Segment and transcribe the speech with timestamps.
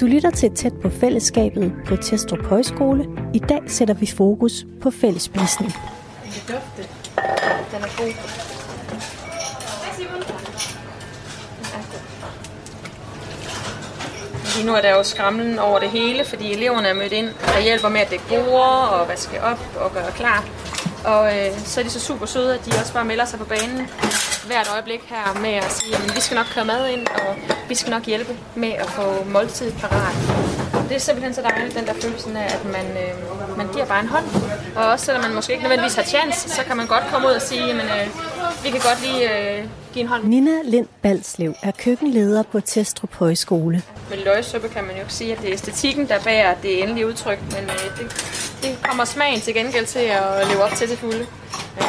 [0.00, 3.06] Du lytter til tæt på fællesskabet på Testrup Højskole.
[3.34, 5.72] I dag sætter vi fokus på fællesspisning.
[5.72, 6.92] Den kan dufte.
[7.72, 8.12] Den er god.
[14.56, 17.62] Lige nu er der jo skramlen over det hele, fordi eleverne er mødt ind og
[17.62, 20.44] hjælper med at dække bord og vaske op og gøre klar.
[21.04, 23.44] Og øh, så er de så super søde, at de også bare melder sig på
[23.44, 23.88] banen
[24.48, 27.36] hvert øjeblik her med at sige, at vi skal nok køre mad ind, og
[27.68, 30.16] vi skal nok hjælpe med at få måltid parat.
[30.88, 33.12] Det er simpelthen så dejligt, den der følelsen af, at man, øh,
[33.56, 34.24] man giver bare en hånd.
[34.76, 37.32] Og også selvom man måske ikke nødvendigvis har chance, så kan man godt komme ud
[37.32, 38.08] og sige, at øh,
[38.64, 40.24] vi kan godt lige øh, give en hånd.
[40.24, 43.82] Nina Lind Balslev er køkkenleder på Testrup Højskole.
[44.10, 47.06] Med løgsuppe kan man jo ikke sige, at det er æstetikken, der bærer det endelige
[47.06, 48.06] udtryk, men øh, det,
[48.62, 51.26] det kommer smagen til gengæld til at leve op til til fulde.
[51.80, 51.86] Ja.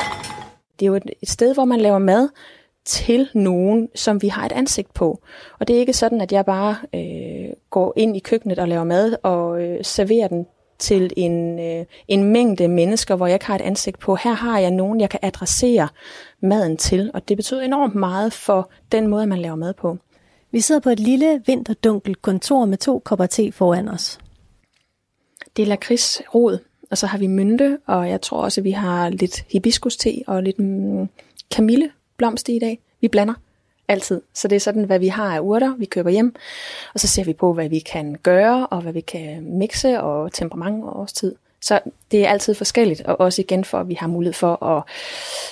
[0.80, 2.30] Det er jo et, et sted, hvor man laver mad
[2.86, 5.22] til nogen, som vi har et ansigt på.
[5.60, 8.84] Og det er ikke sådan, at jeg bare øh, går ind i køkkenet og laver
[8.84, 10.46] mad og øh, serverer den
[10.80, 14.16] til en, øh, en mængde mennesker, hvor jeg ikke har et ansigt på.
[14.16, 15.88] Her har jeg nogen, jeg kan adressere
[16.42, 19.98] maden til, og det betyder enormt meget for den måde, man laver mad på.
[20.52, 24.20] Vi sidder på et lille vinterdunkelt kontor med to kopper te foran os.
[25.58, 26.58] Det er lakridsrod,
[26.92, 30.44] og så har vi mynte, og jeg tror også, at vi har lidt hibiskus-te og
[30.44, 31.10] lidt mm,
[31.52, 32.80] kamilleblomst i dag.
[33.02, 33.34] Vi blander
[33.88, 34.22] altid.
[34.34, 36.36] Så det er sådan, hvad vi har af urter, vi køber hjem,
[36.94, 40.34] og så ser vi på, hvad vi kan gøre, og hvad vi kan mixe, og
[40.34, 41.36] temperament og årstid.
[41.62, 41.80] Så
[42.12, 44.84] det er altid forskelligt, og også igen for, at vi har mulighed for at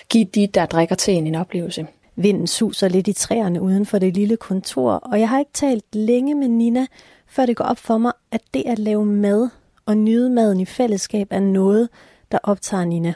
[0.10, 1.88] give de, der drikker teen, en, en oplevelse.
[2.16, 5.86] Vinden suser lidt i træerne uden for det lille kontor, og jeg har ikke talt
[5.94, 6.86] længe med Nina,
[7.28, 9.50] før det går op for mig, at det at lave mad
[9.88, 11.90] og nyde maden i fællesskab er noget,
[12.32, 13.14] der optager Nina.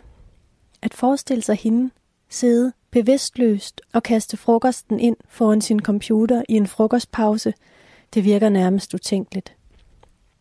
[0.82, 1.92] At forestille sig hende
[2.30, 7.54] sidde bevidstløst og kaste frokosten ind foran sin computer i en frokostpause,
[8.14, 9.56] det virker nærmest utænkeligt.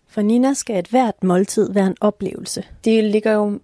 [0.09, 2.65] For Nina skal et hvert måltid være en oplevelse.
[2.85, 3.61] Det ligger jo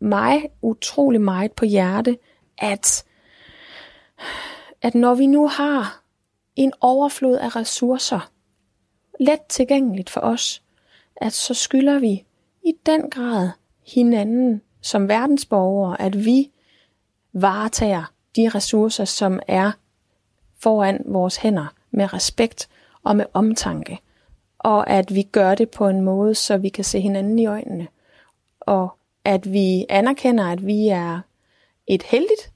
[0.00, 2.18] mig utrolig meget på hjerte,
[2.58, 3.04] at,
[4.82, 6.02] at når vi nu har
[6.56, 8.30] en overflod af ressourcer,
[9.20, 10.62] let tilgængeligt for os,
[11.16, 12.24] at så skylder vi
[12.62, 13.50] i den grad
[13.86, 16.50] hinanden som verdensborgere, at vi
[17.32, 19.72] varetager de ressourcer, som er
[20.58, 22.68] foran vores hænder med respekt
[23.02, 23.98] og med omtanke.
[24.58, 27.88] Og at vi gør det på en måde, så vi kan se hinanden i øjnene.
[28.60, 28.88] Og
[29.24, 31.20] at vi anerkender, at vi er
[31.86, 32.52] et heldigt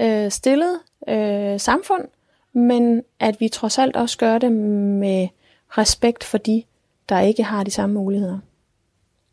[0.00, 2.08] øh, stillet øh, samfund,
[2.52, 5.28] men at vi trods alt også gør det med
[5.68, 6.62] respekt for de,
[7.10, 8.38] der ikke har de samme muligheder.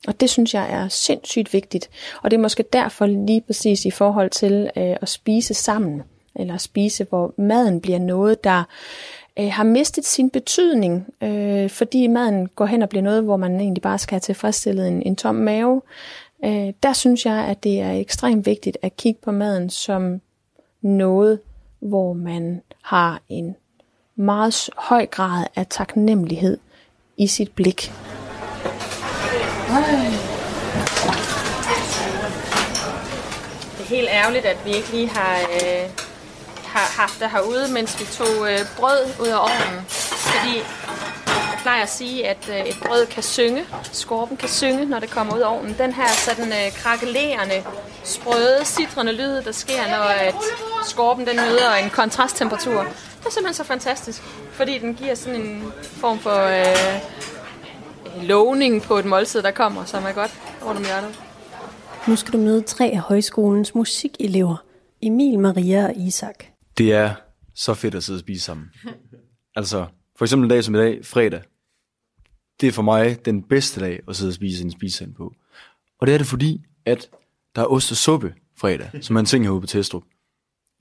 [0.07, 1.89] Og det synes jeg er sindssygt vigtigt.
[2.23, 6.03] Og det er måske derfor lige præcis i forhold til øh, at spise sammen,
[6.35, 8.63] eller spise, hvor maden bliver noget, der
[9.39, 13.59] øh, har mistet sin betydning, øh, fordi maden går hen og bliver noget, hvor man
[13.59, 15.81] egentlig bare skal have tilfredsstillet en, en tom mave.
[16.45, 20.21] Øh, der synes jeg, at det er ekstremt vigtigt at kigge på maden som
[20.81, 21.39] noget,
[21.79, 23.55] hvor man har en
[24.15, 26.57] meget høj grad af taknemmelighed
[27.17, 27.91] i sit blik.
[33.77, 35.89] Det er helt ærgerligt, at vi ikke lige har, øh,
[36.65, 39.85] har haft det herude, mens vi tog øh, brød ud af ovnen.
[39.87, 44.99] Fordi jeg plejer at sige, at øh, et brød kan synge, skorpen kan synge, når
[44.99, 45.75] det kommer ud af ovnen.
[45.77, 47.63] Den her sådan øh, krakelerende,
[48.03, 50.35] sprøde, citrende lyd, der sker, når at
[50.85, 52.85] skorpen den møder en kontrasttemperatur.
[53.27, 54.21] Det er simpelthen så fantastisk,
[54.51, 60.03] fordi den giver sådan en form for øh, lovning på et måltid, der kommer, som
[60.03, 60.31] er godt
[60.65, 61.23] rundt om hjørnet.
[62.07, 64.65] Nu skal du møde tre af højskolens musikelever.
[65.01, 66.43] Emil, Maria og Isak.
[66.77, 67.15] Det er
[67.55, 68.67] så fedt at sidde og spise sammen.
[69.55, 69.85] Altså,
[70.17, 71.41] for eksempel en dag som i dag, fredag.
[72.61, 75.33] Det er for mig den bedste dag at sidde og spise en spisesand på.
[75.99, 77.09] Og det er det fordi, at
[77.55, 80.03] der er ost og suppe fredag, som man ting herude på Testrup.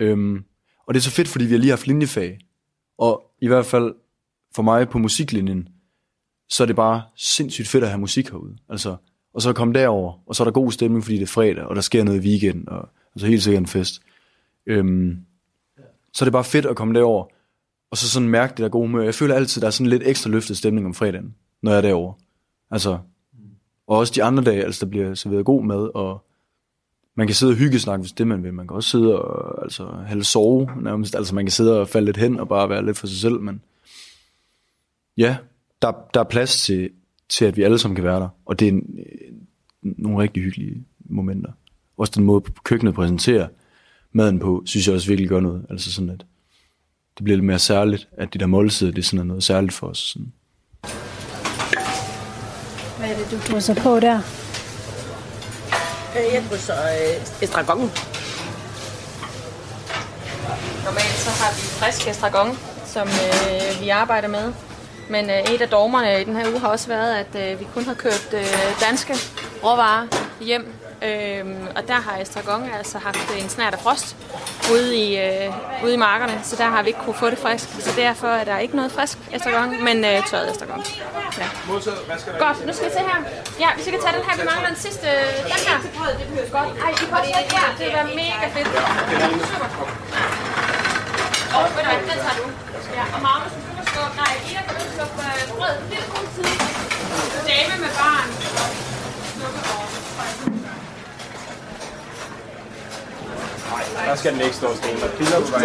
[0.00, 0.44] Øhm,
[0.86, 2.38] og det er så fedt, fordi vi har lige haft linjefag.
[2.98, 3.94] Og i hvert fald
[4.54, 5.68] for mig på musiklinjen,
[6.48, 8.56] så er det bare sindssygt fedt at have musik herude.
[8.68, 8.96] Altså,
[9.34, 11.76] og så komme derover, og så er der god stemning, fordi det er fredag, og
[11.76, 14.00] der sker noget i weekenden, og altså helt sikkert en fest.
[14.66, 15.18] Øhm,
[16.12, 17.26] så er det bare fedt at komme derover,
[17.90, 19.02] og så sådan mærke det der gode humør.
[19.02, 21.82] Jeg føler altid, der er sådan lidt ekstra løftet stemning om fredagen, når jeg er
[21.82, 22.12] derover.
[22.70, 22.98] Altså,
[23.86, 26.25] og også de andre dage, altså der bliver serveret god mad, og
[27.16, 28.54] man kan sidde og hygge snakke, hvis det man vil.
[28.54, 31.14] Man kan også sidde og altså, halve sove nærmest.
[31.14, 33.40] Altså man kan sidde og falde lidt hen og bare være lidt for sig selv,
[33.40, 33.62] men
[35.16, 35.36] ja,
[35.82, 36.90] der, der er plads til,
[37.28, 38.28] til, at vi alle sammen kan være der.
[38.46, 39.32] Og det er en, øh,
[39.82, 41.52] nogle rigtig hyggelige momenter.
[41.96, 43.48] Også den måde, køkkenet præsenterer
[44.12, 45.66] maden på, synes jeg også virkelig gør noget.
[45.70, 46.26] Altså sådan, at
[47.16, 49.86] det bliver lidt mere særligt, at de der måltider, det er sådan noget særligt for
[49.86, 49.98] os.
[49.98, 50.32] Sådan.
[52.98, 54.45] Hvad er det, du så på der?
[56.18, 57.78] Øh, Jeg krydser øh, estragon.
[60.84, 64.52] Normalt så har vi frisk estragon, som øh, vi arbejder med.
[65.10, 67.66] Men øh, et af dogmerne i den her uge har også været, at øh, vi
[67.74, 68.46] kun har kørt øh,
[68.80, 69.14] danske
[69.64, 70.06] råvarer
[70.40, 70.74] hjem.
[71.02, 74.16] Øhm, og der har estragon altså haft en snært af frost
[74.72, 77.68] ude i, øh, ude i markerne, så der har vi ikke kunne få det frisk.
[77.80, 80.84] Så derfor er der ikke noget frisk estragon, men øh, tørret estragon.
[81.38, 81.46] Ja.
[82.38, 83.18] Godt, nu skal vi se her.
[83.60, 85.06] Ja, hvis vi kan tage den her, vi mangler den sidste.
[85.06, 85.78] Øh, den her.
[86.52, 86.68] Godt.
[86.84, 87.68] Ej, I kan også tage den her.
[87.78, 88.68] Det vil være mega fedt.
[89.50, 89.68] Super.
[91.56, 92.46] Og ved du hvad, den tager du.
[92.98, 95.74] Ja, og Magnus, du kan skubbe, nej, Ida kan du skubbe øh, brød.
[95.90, 96.44] Det er god tid.
[97.48, 98.28] Dame med barn.
[99.36, 100.55] Slukke over.
[104.06, 105.00] Der skal den ikke stå stille.
[105.00, 105.62] Der kilder på vej.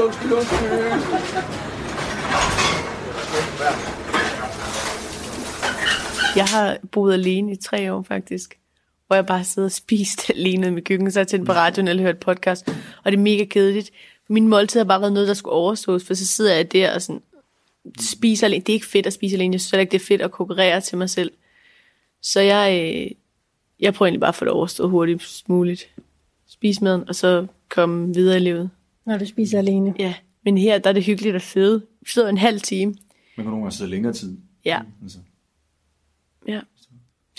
[6.36, 8.60] Jeg har boet alene i tre år faktisk,
[9.08, 11.52] hvor jeg bare sidder og spist alene i mit køkken, så har jeg tændt på
[11.54, 12.68] radioen eller hørt podcast,
[13.04, 13.92] og det er mega kedeligt.
[14.30, 17.02] Min måltid har bare været noget, der skulle overstås, for så sidder jeg der og
[17.02, 17.22] sådan,
[18.00, 18.64] spiser alene.
[18.64, 20.82] Det er ikke fedt at spise alene, jeg synes ikke, det er fedt at konkurrere
[20.82, 21.32] til mig selv.
[22.22, 23.12] Så jeg, øh,
[23.80, 25.90] jeg prøver egentlig bare at få det overstået hurtigst muligt.
[26.48, 28.70] Spise maden, og så komme videre i livet.
[29.06, 29.96] Når du spiser alene.
[30.00, 30.14] Ja,
[30.46, 31.82] men her der er det hyggeligt at sidde.
[32.02, 32.94] Vi sidder en halv time.
[33.38, 34.38] Man kan nogle gange sidde længere tid.
[34.66, 35.18] Ja, Altså.
[36.48, 36.60] ja.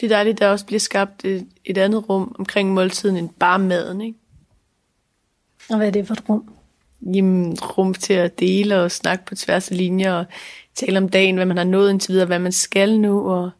[0.01, 3.29] Det er dejligt, at der også bliver skabt et, et andet rum omkring måltiden end
[3.39, 4.19] bare maden, ikke?
[5.71, 6.55] Og hvad er det for et rum?
[7.15, 10.25] Jamen, rum til at dele og snakke på tværs af linjer og
[10.75, 13.51] tale om dagen, hvad man har nået indtil videre, hvad man skal nu, og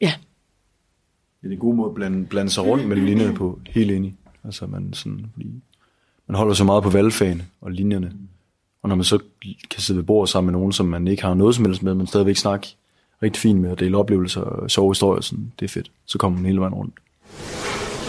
[0.00, 0.12] ja,
[1.42, 3.60] Det er en god måde at blande, blande sig rundt mellem linjerne på.
[3.66, 4.14] Helt enig.
[4.48, 5.50] Altså man, sådan, fordi
[6.26, 8.12] man holder så meget på valgfagene og linjerne.
[8.82, 9.18] Og når man så
[9.70, 11.94] kan sidde ved bordet sammen med nogen, som man ikke har noget som helst med,
[11.94, 12.76] men stadigvæk snakke
[13.22, 15.90] rigtig fint med at dele oplevelser og sjove historier, sådan, det er fedt.
[16.04, 16.94] Så kommer man hele vejen rundt.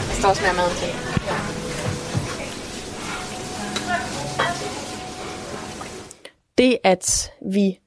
[0.07, 1.09] Der står også mere mad til.
[6.59, 7.79] det, at vi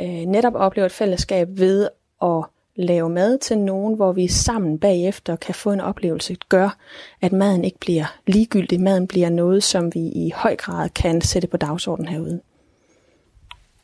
[0.00, 1.88] øh, netop oplever et fællesskab ved
[2.22, 2.44] at
[2.76, 6.76] lave mad til nogen, hvor vi sammen bagefter kan få en oplevelse, gør,
[7.20, 8.80] at maden ikke bliver ligegyldig.
[8.80, 12.40] Maden bliver noget, som vi i høj grad kan sætte på dagsordenen herude.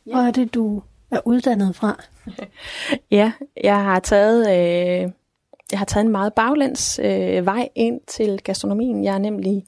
[0.03, 2.03] Hvor er det, du er uddannet fra?
[3.11, 3.31] Ja,
[3.63, 5.11] jeg har taget, øh,
[5.71, 9.03] jeg har taget en meget baglæns øh, vej ind til gastronomien.
[9.03, 9.65] Jeg er nemlig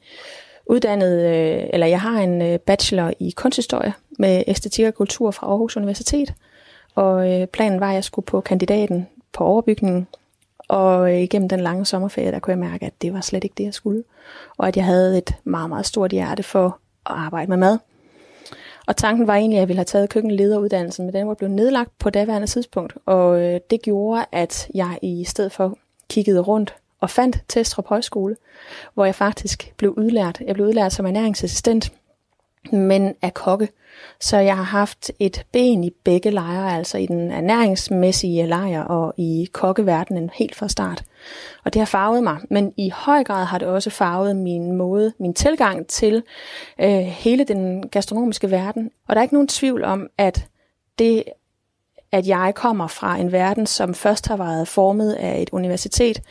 [0.66, 5.48] uddannet, øh, eller jeg har en øh, bachelor i kunsthistorie med æstetik og kultur fra
[5.48, 6.34] Aarhus Universitet.
[6.96, 10.08] Og øh, planen var, at jeg skulle på kandidaten på overbygningen.
[10.68, 13.54] Og øh, igennem den lange sommerferie, der kunne jeg mærke, at det var slet ikke
[13.58, 14.04] det, jeg skulle.
[14.58, 16.66] Og at jeg havde et meget, meget stort hjerte for
[17.06, 17.78] at arbejde med mad.
[18.88, 22.00] Og tanken var egentlig, at jeg ville have taget køkkenlederuddannelsen, men den var blevet nedlagt
[22.00, 22.94] på daværende tidspunkt.
[23.06, 25.78] Og øh, det gjorde, at jeg i stedet for
[26.10, 28.36] kiggede rundt og fandt Testrup Højskole,
[28.94, 30.42] hvor jeg faktisk blev udlært.
[30.48, 31.92] Jeg blev udlært som ernæringsassistent,
[32.72, 33.70] men er kokke.
[34.20, 39.14] Så jeg har haft et ben i begge lejre, altså i den ernæringsmæssige lejr og
[39.18, 41.04] i kokkeverdenen helt fra start.
[41.66, 45.14] Og det har farvet mig, men i høj grad har det også farvet min måde,
[45.20, 46.24] min tilgang til
[46.82, 48.92] øh, hele den gastronomiske verden.
[49.08, 50.48] Og der er ikke nogen tvivl om, at
[51.00, 51.24] det
[52.12, 56.22] at jeg kommer fra en verden, som først har været formet af et universitet,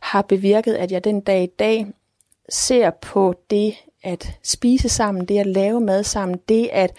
[0.00, 1.86] har bevirket, at jeg den dag i dag
[2.48, 3.74] ser på det
[4.06, 6.92] at spise sammen, det at lave mad sammen, det at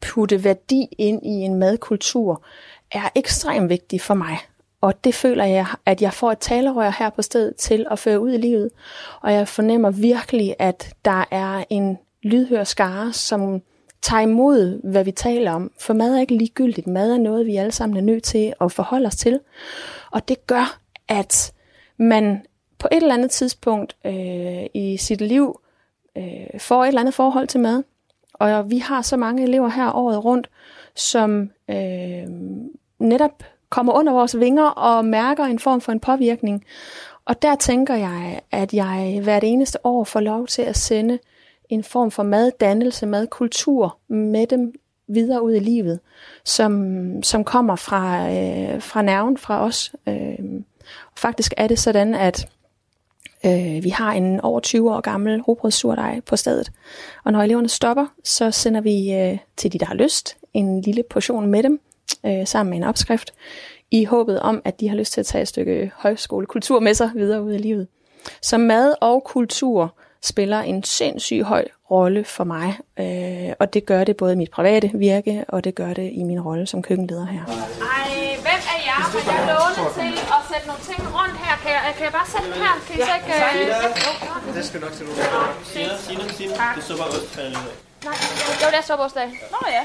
[0.00, 2.44] putte værdi ind i en madkultur,
[2.90, 4.38] er ekstremt vigtigt for mig.
[4.80, 8.20] Og det føler jeg, at jeg får et talerør her på stedet til at føre
[8.20, 8.70] ud i livet.
[9.20, 13.62] Og jeg fornemmer virkelig, at der er en lydhør skare, som
[14.02, 15.70] tager imod, hvad vi taler om.
[15.80, 16.86] For mad er ikke ligegyldigt.
[16.86, 19.40] Mad er noget, vi alle sammen er nødt til at forholde os til.
[20.10, 21.52] Og det gør, at
[21.96, 22.42] man
[22.78, 25.60] på et eller andet tidspunkt øh, i sit liv
[26.18, 27.82] øh, får et eller andet forhold til mad.
[28.34, 30.50] Og vi har så mange elever her året rundt,
[30.94, 32.26] som øh,
[32.98, 36.64] netop kommer under vores vinger og mærker en form for en påvirkning.
[37.24, 41.18] Og der tænker jeg, at jeg hvert eneste år får lov til at sende
[41.68, 44.74] en form for maddannelse, madkultur med dem
[45.08, 46.00] videre ud i livet,
[46.44, 49.94] som, som kommer fra, øh, fra nerven fra os.
[50.08, 50.38] Øh,
[51.16, 52.48] faktisk er det sådan, at
[53.46, 56.72] øh, vi har en over 20 år gammel rugbrødssurdej på stedet,
[57.24, 61.02] og når eleverne stopper, så sender vi øh, til de, der har lyst, en lille
[61.10, 61.80] portion med dem,
[62.26, 63.32] øh, sammen med en opskrift,
[63.90, 67.10] i håbet om, at de har lyst til at tage et stykke højskolekultur med sig
[67.14, 67.88] videre ud i livet.
[68.42, 74.04] Så mad og kultur spiller en sindssygt høj rolle for mig, øh, og det gør
[74.04, 77.26] det både i mit private virke, og det gør det i min rolle som køkkenleder
[77.26, 77.44] her.
[77.46, 78.10] Ej,
[78.46, 79.00] hvem er jeg?
[79.14, 81.54] Vil jeg låne til at sætte nogle ting rundt her?
[81.62, 82.74] Kan jeg, kan jeg bare sætte dem her?
[82.86, 83.32] Kan I så ikke...
[84.48, 84.54] Øh...
[84.56, 85.12] Det skal nok til du.
[85.64, 86.54] Signe, Signe, Signe.
[86.76, 87.10] Det så bare
[88.04, 88.14] Nej,
[88.70, 89.28] det er suppersdag.
[89.50, 89.82] Nå ja.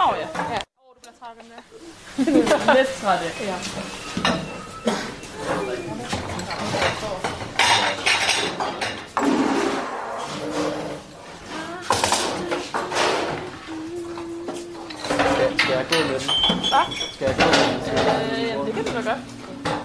[0.00, 0.26] Nå ja.
[0.54, 0.60] ja.
[0.78, 2.74] Åh, du bliver træt af der.
[2.76, 3.26] Lidt trætte.
[3.40, 3.56] Ja.
[15.68, 16.58] Skal jeg gå med den?
[16.72, 16.86] Hvad?
[17.14, 18.42] Skal jeg gå med den?
[18.42, 19.20] Øh, jamen, det kan du da godt.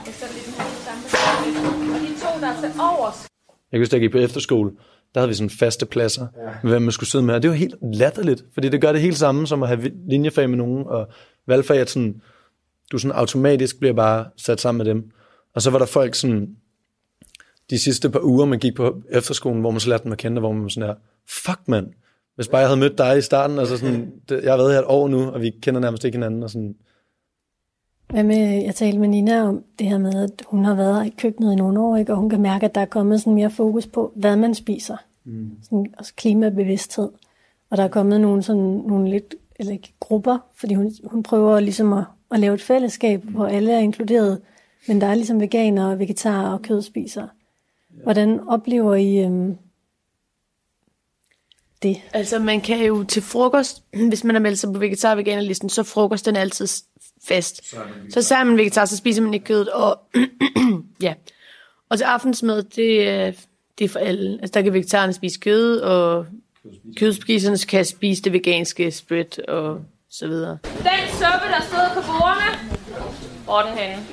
[0.06, 1.96] Jeg sætter lige den her sammen.
[1.96, 3.28] Og de to, der er til overs.
[3.72, 4.72] Jeg kan huske, da jeg gik på efterskole,
[5.14, 6.50] der havde vi sådan faste pladser, ja.
[6.64, 7.36] med hvem man skulle sidde med.
[7.36, 10.50] Og det var helt latterligt, fordi det gør det helt samme som at have linjefag
[10.50, 11.08] med nogen, og
[11.48, 12.22] valgfag, at sådan,
[12.92, 15.12] du sådan automatisk bliver bare sat sammen med dem.
[15.56, 16.56] Og så var der folk sådan,
[17.70, 20.40] de sidste par uger, man gik på efterskolen, hvor man så lærte dem at kende,
[20.40, 20.96] hvor man sådan der,
[21.30, 21.88] fuck mand,
[22.36, 24.80] hvis bare jeg havde mødt dig i starten, altså sådan, det, jeg har været her
[24.80, 26.76] et år nu, og vi kender nærmest ikke hinanden, og sådan,
[28.10, 31.14] Hvad med, jeg talte med Nina om det her med, at hun har været i
[31.18, 32.12] køkkenet i nogle år, ikke?
[32.12, 34.98] og hun kan mærke, at der er kommet sådan mere fokus på, hvad man spiser.
[35.24, 35.52] Mm.
[35.64, 37.10] Sådan også klimabevidsthed.
[37.70, 41.60] Og der er kommet nogle, sådan, nogle lidt, eller ikke grupper, fordi hun, hun prøver
[41.60, 44.42] ligesom at, at lave et fællesskab, hvor alle er inkluderet,
[44.88, 47.28] men der er ligesom veganere, vegetarer og kødspisere.
[48.04, 49.58] Hvordan oplever I øhm,
[51.84, 52.02] det?
[52.14, 55.82] Altså, man kan jo til frokost, hvis man har meldt sig på vegetar- veganerlisten, så
[55.82, 56.84] er frokosten altid s-
[57.28, 57.62] fast.
[58.14, 59.70] Så, så er man vegetar, så spiser man ikke kødet.
[59.70, 60.00] Og,
[61.02, 61.14] ja.
[61.90, 63.32] og til aftensmad, det, er-
[63.80, 64.38] det er for alle.
[64.42, 66.26] Altså, der kan vegetarerne spise kød, og
[66.98, 69.80] kødspiserne kan spise det veganske spread, og
[70.12, 70.58] så videre.
[70.64, 72.78] Den suppe, der stod på bordene,
[73.44, 74.04] hvor er den henne?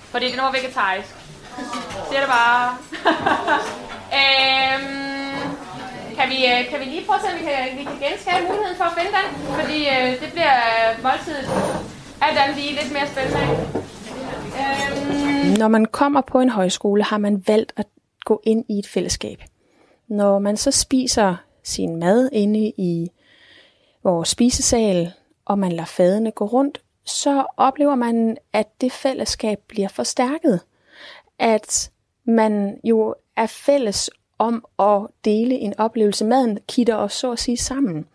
[0.00, 1.08] Fordi den var vegetarisk.
[2.10, 2.76] Siger det bare.
[4.20, 5.09] øhm,
[6.20, 8.42] kan, vi, øh, kan vi lige prøve at se, om vi kan, vi kan genskabe
[8.48, 9.26] muligheden for at finde den?
[9.60, 11.46] Fordi øh, det bliver øh, måltidet
[12.20, 13.42] alt andet lige lidt mere spændende.
[14.60, 17.86] Øhm, Når man kommer på en højskole, har man valgt at
[18.24, 19.42] gå ind i et fællesskab.
[20.08, 23.10] Når man så spiser sin mad inde i
[24.04, 25.12] vores spisesal,
[25.44, 30.60] og man lader fadene gå rundt, så oplever man, at det fællesskab bliver forstærket.
[31.38, 31.90] At
[32.24, 34.10] man jo er fælles
[34.40, 36.24] om at dele en oplevelse.
[36.24, 38.06] Maden kitter os så at sige sammen.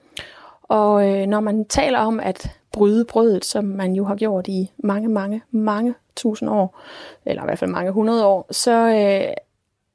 [0.63, 4.71] Og øh, når man taler om at bryde brødet, som man jo har gjort i
[4.77, 6.79] mange, mange, mange tusind år,
[7.25, 9.33] eller i hvert fald mange hundrede år, så øh,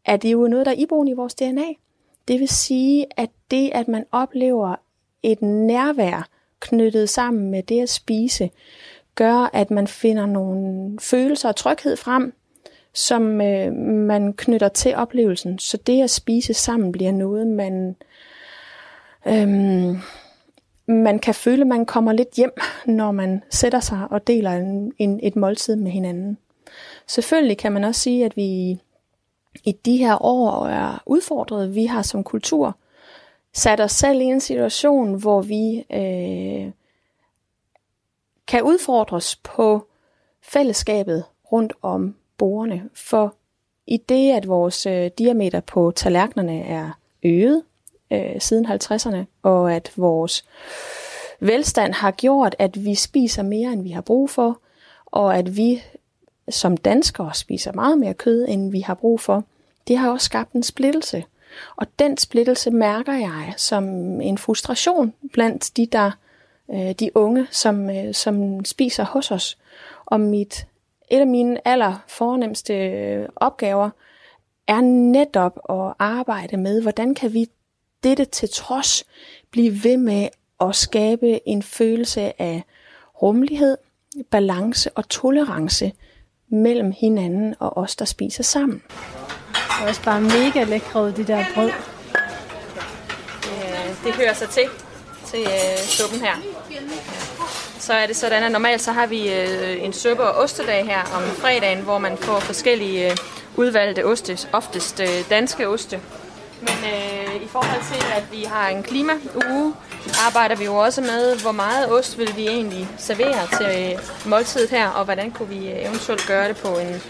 [0.04, 1.66] er det jo noget, der er iboende i vores DNA.
[2.28, 4.76] Det vil sige, at det, at man oplever
[5.22, 6.28] et nærvær
[6.60, 8.50] knyttet sammen med det at spise,
[9.14, 12.32] gør, at man finder nogle følelser og tryghed frem,
[12.92, 15.58] som øh, man knytter til oplevelsen.
[15.58, 17.96] Så det at spise sammen bliver noget, man,
[19.26, 19.96] øhm,
[20.86, 22.52] man kan føle, man kommer lidt hjem,
[22.86, 26.38] når man sætter sig og deler en, en, et måltid med hinanden.
[27.06, 28.80] Selvfølgelig kan man også sige, at vi
[29.64, 31.74] i de her år er udfordret.
[31.74, 32.76] Vi har som kultur
[33.52, 36.72] sat os selv i en situation, hvor vi øh,
[38.46, 39.86] kan udfordres på
[40.42, 42.82] fællesskabet rundt om bordene.
[42.94, 43.34] For
[43.86, 46.90] i det, at vores øh, diameter på tallerkenerne er
[47.22, 47.62] øget
[48.10, 50.44] øh, siden 50'erne, og at vores
[51.40, 54.58] velstand har gjort, at vi spiser mere, end vi har brug for,
[55.06, 55.82] og at vi
[56.48, 59.44] som danskere spiser meget mere kød, end vi har brug for,
[59.88, 61.24] det har også skabt en splittelse.
[61.76, 63.84] Og den splittelse mærker jeg som
[64.20, 66.10] en frustration blandt de der
[66.70, 69.58] øh, de unge, som, øh, som spiser hos os.
[70.06, 70.66] Og mit,
[71.10, 73.90] et af mine aller fornemmeste øh, opgaver
[74.66, 77.46] er netop at arbejde med, hvordan kan vi
[78.04, 79.04] dette til trods
[79.50, 80.28] blive ved med
[80.60, 82.62] at skabe en følelse af
[83.22, 83.76] rummelighed,
[84.30, 85.92] balance og tolerance
[86.48, 88.82] mellem hinanden og os, der spiser sammen.
[89.52, 91.70] Det er også bare mega lækre de der brød.
[94.04, 94.64] det hører sig til,
[95.26, 96.59] til øh, suppen her.
[97.80, 101.00] Så er det sådan, at normalt så har vi øh, en suppe- og ostedag her
[101.14, 103.16] om fredagen, hvor man får forskellige øh,
[103.56, 106.00] udvalgte oste, oftest øh, danske oste.
[106.60, 109.74] Men øh, i forhold til, at vi har en klimauge,
[110.26, 113.98] arbejder vi jo også med, hvor meget ost vil vi egentlig servere til øh,
[114.30, 117.02] måltidet her, og hvordan kunne vi øh, eventuelt gøre det på en,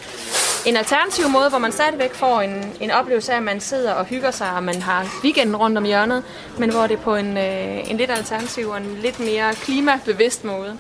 [0.67, 4.05] en alternativ måde, hvor man stadigvæk får en, en oplevelse af, at man sidder og
[4.05, 6.25] hygger sig, og man har weekenden rundt om hjørnet,
[6.59, 10.45] men hvor det er på en, øh, en lidt alternativ og en lidt mere klimabevidst
[10.45, 10.79] måde.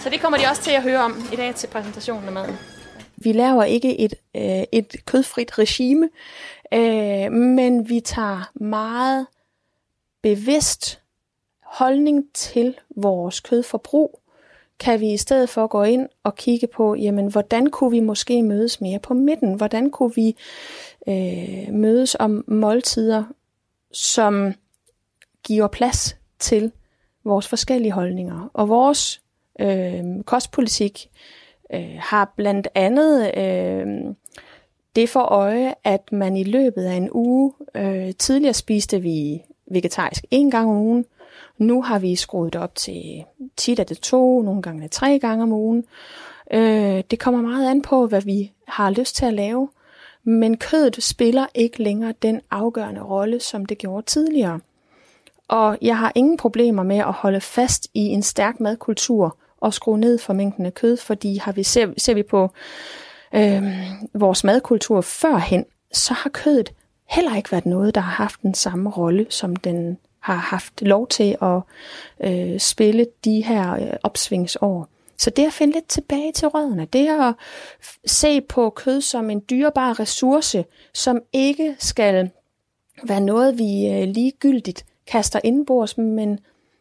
[0.00, 2.58] Så det kommer de også til at høre om i dag til præsentationen af maden.
[3.16, 6.08] Vi laver ikke et, øh, et kødfrit regime.
[6.74, 9.26] Øh, men vi tager meget
[10.22, 11.00] bevidst
[11.62, 14.20] holdning til vores kødforbrug,
[14.78, 18.42] kan vi i stedet for gå ind og kigge på, jamen, hvordan kunne vi måske
[18.42, 19.54] mødes mere på midten?
[19.54, 20.36] Hvordan kunne vi
[21.08, 23.24] øh, mødes om måltider,
[23.92, 24.54] som
[25.44, 26.72] giver plads til
[27.24, 28.50] vores forskellige holdninger?
[28.54, 29.22] Og vores
[29.60, 31.10] øh, kostpolitik
[31.74, 33.86] øh, har blandt andet øh,
[34.96, 40.24] det for øje, at man i løbet af en uge, øh, tidligere spiste vi vegetarisk
[40.30, 41.04] en gang om ugen,
[41.58, 43.24] nu har vi skruet det op til
[43.56, 45.84] tit er det to, nogle gange det tre gange om ugen.
[46.52, 49.68] Øh, det kommer meget an på, hvad vi har lyst til at lave.
[50.24, 54.60] Men kødet spiller ikke længere den afgørende rolle, som det gjorde tidligere.
[55.48, 59.98] Og jeg har ingen problemer med at holde fast i en stærk madkultur og skrue
[59.98, 62.50] ned for mængden af kød, fordi har vi, ser, ser vi på
[63.34, 63.62] øh,
[64.14, 66.72] vores madkultur førhen, så har kødet
[67.10, 71.08] heller ikke været noget, der har haft den samme rolle, som den har haft lov
[71.08, 71.60] til at
[72.24, 74.88] øh, spille de her øh, opsvingsår.
[75.18, 77.34] Så det at finde lidt tilbage til rødderne, det at
[78.06, 80.64] se på kød som en dyrebar ressource,
[80.94, 82.30] som ikke skal
[83.02, 86.38] være noget, vi øh, ligegyldigt kaster indbords, men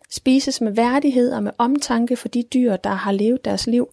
[0.10, 3.90] spises med værdighed og med omtanke for de dyr, der har levet deres liv.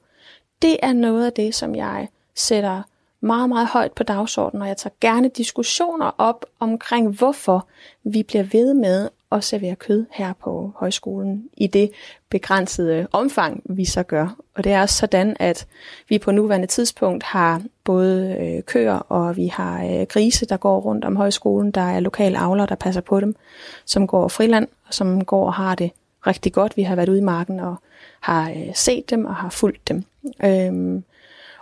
[0.63, 2.83] Det er noget af det, som jeg sætter
[3.21, 7.67] meget, meget højt på dagsordenen, og jeg tager gerne diskussioner op omkring, hvorfor
[8.05, 11.91] vi bliver ved med at servere kød her på højskolen i det
[12.31, 14.37] begrænsede omfang, vi så gør.
[14.55, 15.67] Og det er også sådan, at
[16.09, 20.81] vi på nuværende tidspunkt har både øh, køer og vi har øh, grise, der går
[20.81, 21.71] rundt om højskolen.
[21.71, 23.37] Der er lokale avler, der passer på dem,
[23.85, 25.91] som går friland, og som går og har det
[26.27, 26.77] rigtig godt.
[26.77, 27.77] Vi har været ude i marken og
[28.21, 30.05] har øh, set dem og har fulgt dem.
[30.45, 31.05] Øhm,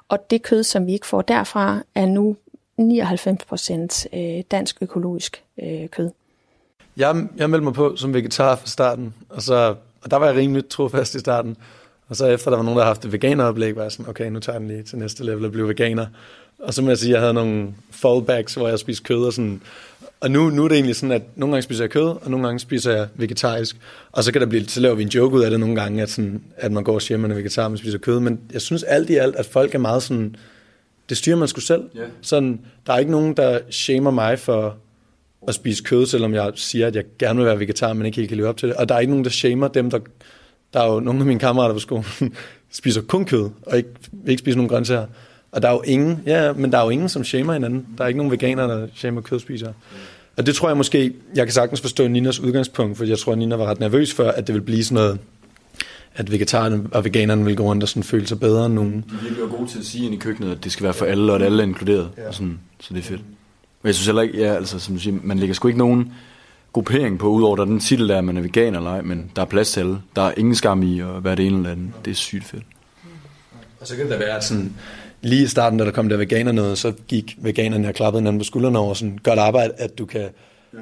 [0.09, 2.37] og det kød, som vi ikke får derfra, er nu
[2.81, 6.11] 99% øh, dansk økologisk øh, kød.
[6.97, 10.37] Jeg, jeg meldte mig på som vegetar fra starten, og, så, og der var jeg
[10.37, 11.57] rimelig trofast i starten.
[12.09, 14.31] Og så efter der var nogen, der havde haft et veganeroplæg, var jeg sådan, okay,
[14.31, 16.07] nu tager jeg den lige til næste level og blive veganer.
[16.59, 19.33] Og så må jeg sige, at jeg havde nogle fallbacks, hvor jeg spiste kød og
[19.33, 19.63] sådan.
[20.21, 22.47] Og nu, nu er det egentlig sådan, at nogle gange spiser jeg kød, og nogle
[22.47, 23.77] gange spiser jeg vegetarisk.
[24.13, 26.03] Og så kan der blive, så laver vi en joke ud af det nogle gange,
[26.03, 28.21] at, sådan, at man går og siger, at man er vegetar, og man spiser kød.
[28.21, 30.37] Men jeg synes alt i alt, at folk er meget sådan,
[31.09, 31.83] det styrer man sgu selv.
[31.97, 32.09] Yeah.
[32.21, 34.77] Sådan, der er ikke nogen, der shamer mig for
[35.49, 38.29] at spise kød, selvom jeg siger, at jeg gerne vil være vegetar, men ikke helt
[38.29, 38.77] kan leve op til det.
[38.77, 39.99] Og der er ikke nogen, der shamer dem, der...
[40.75, 42.05] Der er jo nogle af mine kammerater på skolen,
[42.73, 43.89] spiser kun kød, og ikke,
[44.27, 45.07] ikke spiser nogen grøntsager.
[45.53, 47.87] Og der er jo ingen, ja, men der er jo ingen, som shamer hinanden.
[47.99, 49.73] Der er ikke nogen veganere, der shamer kødspisere.
[50.37, 53.39] Og det tror jeg måske, jeg kan sagtens forstå Ninas udgangspunkt, for jeg tror, at
[53.39, 55.19] Nina var ret nervøs for, at det vil blive sådan noget,
[56.15, 59.05] at vegetarerne og veganerne vil gå rundt og sådan føle sig bedre end nogen.
[59.29, 61.33] De bliver gode til at sige ind i køkkenet, at det skal være for alle,
[61.33, 62.11] og at alle er inkluderet.
[62.19, 62.29] Ja.
[62.29, 63.21] Og sådan, så det er fedt.
[63.83, 66.13] Men jeg synes heller ikke, ja, altså, som du siger, man lægger sgu ikke nogen
[66.73, 69.31] gruppering på, udover der er den titel der, at man er veganer eller ej, men
[69.37, 69.99] der er plads til alle.
[70.17, 71.91] Der er ingen skam i at være det ene eller andet.
[72.05, 72.63] Det er sygt fedt.
[73.81, 74.75] Og så kan det være, at sådan,
[75.23, 78.41] lige i starten, da der kom der veganer noget, så gik veganerne og klappede hinanden
[78.41, 80.29] på skuldrene over sådan, godt arbejde, at du kan
[80.75, 80.79] ja.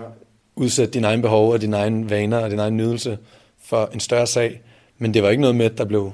[0.56, 3.18] udsætte dine egne behov og dine egne vaner og din egen nydelse
[3.64, 4.60] for en større sag.
[4.98, 6.12] Men det var ikke noget med, at der blev...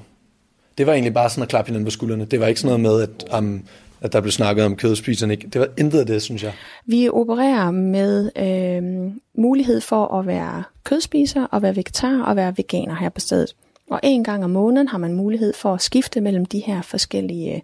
[0.77, 2.25] Det var egentlig bare sådan at klappe hinanden på skuldrene.
[2.25, 3.63] Det var ikke sådan noget med, at um,
[4.01, 5.33] at der blev snakket om kødspiserne.
[5.33, 5.47] ikke.
[5.47, 6.53] Det var intet af det, synes jeg.
[6.85, 12.95] Vi opererer med øh, mulighed for at være kødspiser og være vegetar og være veganer
[12.95, 13.55] her på stedet.
[13.89, 17.63] Og en gang om måneden har man mulighed for at skifte mellem de her forskellige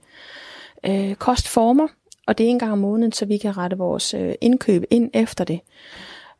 [0.85, 1.87] øh, kostformer.
[2.27, 5.09] Og det er en gang om måneden, så vi kan rette vores øh, indkøb ind
[5.13, 5.59] efter det.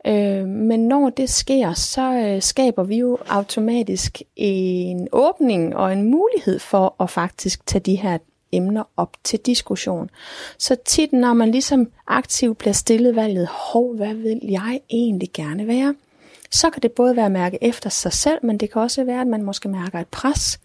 [0.07, 6.11] Øh, men når det sker, så øh, skaber vi jo automatisk en åbning og en
[6.11, 8.17] mulighed for at faktisk tage de her
[8.51, 10.09] emner op til diskussion.
[10.57, 15.67] Så tit, når man ligesom aktivt bliver stillet valget, hov, hvad vil jeg egentlig gerne
[15.67, 15.95] være?
[16.51, 19.21] Så kan det både være at mærke efter sig selv, men det kan også være,
[19.21, 20.59] at man måske mærker et pres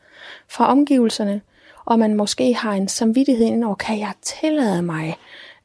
[0.49, 1.41] fra omgivelserne,
[1.85, 5.17] og man måske har en samvittighed indover, kan jeg tillade mig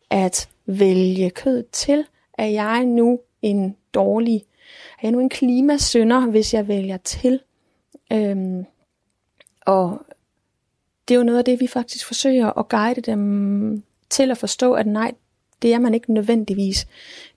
[0.09, 2.05] at vælge kød til?
[2.37, 4.45] Er jeg nu en dårlig,
[4.93, 7.39] er jeg nu en klimasynder, hvis jeg vælger til?
[8.13, 8.65] Øhm,
[9.65, 10.05] og
[11.07, 14.73] det er jo noget af det, vi faktisk forsøger at guide dem til at forstå,
[14.73, 15.11] at nej,
[15.61, 16.87] det er man ikke nødvendigvis.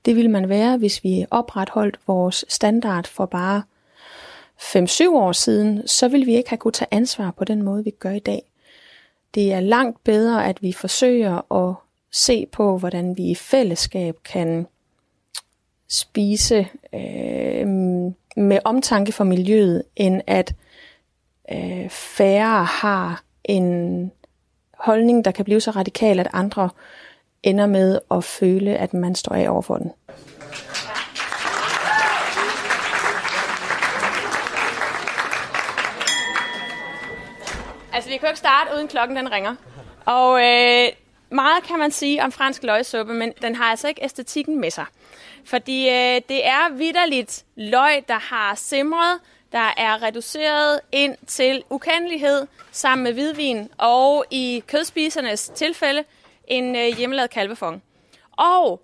[0.04, 3.62] Det ville man være, hvis vi opretholdt vores standard for bare
[4.60, 7.90] 5-7 år siden, så ville vi ikke have kunne tage ansvar på den måde, vi
[7.90, 8.42] gør i dag.
[9.34, 11.74] Det er langt bedre, at vi forsøger at
[12.12, 14.66] se på, hvordan vi i fællesskab kan
[15.88, 17.66] spise øh,
[18.36, 20.54] med omtanke for miljøet, end at
[21.52, 24.12] øh, færre har en
[24.78, 26.70] holdning, der kan blive så radikal, at andre
[27.42, 29.92] ender med at føle, at man står af over for den.
[37.92, 39.54] Altså, vi kan jo ikke starte, uden klokken den ringer.
[40.04, 40.88] Og øh,
[41.30, 44.84] meget kan man sige om fransk løgsuppe, men den har altså ikke æstetikken med sig.
[45.44, 49.20] Fordi øh, det er vidderligt løg, der har simret,
[49.54, 56.04] der er reduceret ind til ukendelighed sammen med hvidvin, og i kødspisernes tilfælde
[56.48, 57.82] en øh, hjemmelavet kalvefong.
[58.32, 58.82] Og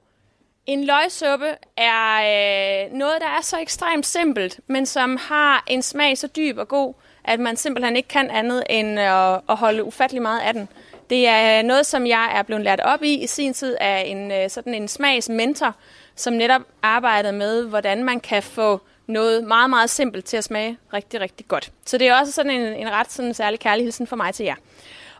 [0.67, 6.19] en løgsuppe er øh, noget, der er så ekstremt simpelt, men som har en smag
[6.19, 10.23] så dyb og god, at man simpelthen ikke kan andet end at, at holde ufattelig
[10.23, 10.69] meget af den.
[11.11, 14.05] Det er øh, noget, som jeg er blevet lært op i i sin tid af
[14.07, 15.75] en øh, sådan en smagsmentor,
[16.17, 18.81] som netop arbejdede med, hvordan man kan få
[19.11, 21.73] noget meget, meget simpelt til at smage rigtig, rigtig godt.
[21.87, 24.55] Så det er også sådan en, en ret sådan særlig kærlighedsen for mig til jer.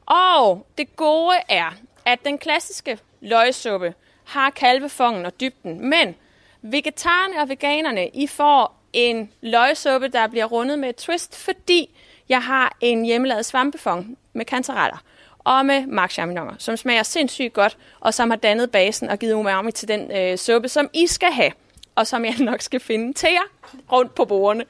[0.07, 1.75] Og det gode er,
[2.05, 6.15] at den klassiske løgsuppe har kalvefongen og dybden, men
[6.63, 11.91] vegetarerne og veganerne, I får en løgsuppe, der bliver rundet med et twist, fordi
[12.29, 15.03] jeg har en hjemmelavet svampefong med kantareller
[15.39, 19.73] og med markchaminonger, som smager sindssygt godt, og som har dannet basen og givet umami
[19.73, 21.53] til den øh, suppe, som I skal have,
[22.01, 24.65] og som jeg nok skal finde til jer rundt på bordene.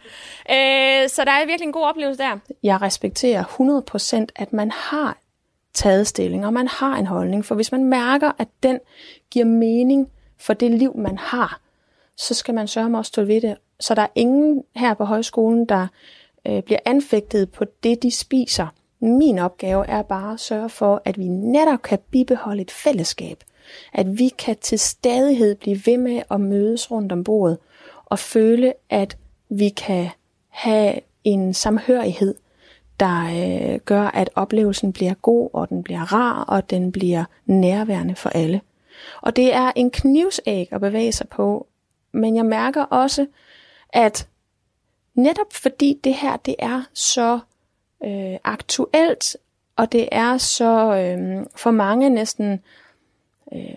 [0.50, 2.38] Øh, så der er virkelig en god oplevelse der.
[2.62, 5.18] Jeg respekterer 100% at man har
[5.74, 7.44] taget stilling, og man har en holdning.
[7.44, 8.78] For hvis man mærker, at den
[9.30, 11.60] giver mening for det liv, man har,
[12.16, 13.56] så skal man sørge mig at stå ved det.
[13.80, 15.86] Så der er ingen her på højskolen, der
[16.46, 18.66] øh, bliver anfægtet på det, de spiser.
[19.00, 23.44] Min opgave er bare at sørge for, at vi netop kan bibeholde et fællesskab.
[23.92, 27.58] At vi kan til stadighed blive ved med at mødes rundt om bordet
[28.06, 29.16] og føle, at
[29.48, 30.08] vi kan
[30.48, 32.34] have en samhørighed,
[33.00, 38.14] der øh, gør, at oplevelsen bliver god, og den bliver rar, og den bliver nærværende
[38.14, 38.60] for alle.
[39.22, 41.66] Og det er en knivsæg at bevæge sig på,
[42.12, 43.26] men jeg mærker også,
[43.88, 44.28] at
[45.14, 47.38] netop fordi det her det er så
[48.04, 49.36] øh, aktuelt,
[49.76, 52.60] og det er så øh, for mange næsten
[53.54, 53.76] øh,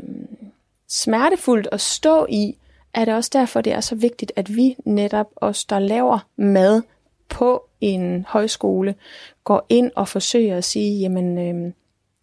[0.87, 2.57] smertefuldt at stå i,
[2.93, 6.81] er det også derfor, det er så vigtigt, at vi netop os, der laver mad
[7.29, 8.95] på en højskole,
[9.43, 11.73] går ind og forsøger at sige, jamen øh,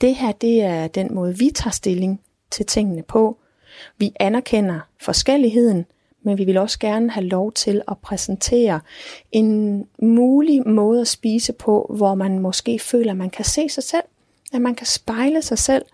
[0.01, 3.39] det her, det er den måde, vi tager stilling til tingene på.
[3.99, 5.87] Vi anerkender forskelligheden,
[6.23, 8.81] men vi vil også gerne have lov til at præsentere
[9.33, 13.85] en mulig måde at spise på, hvor man måske føler, at man kan se sig
[13.85, 14.05] selv,
[14.53, 15.85] at man kan spejle sig selv,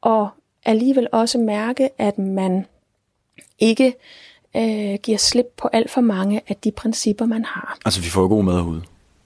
[0.00, 0.28] og
[0.64, 2.66] alligevel også mærke, at man
[3.58, 3.94] ikke
[4.56, 7.78] øh, giver slip på alt for mange af de principper, man har.
[7.84, 8.82] Altså, vi får jo god mad herude.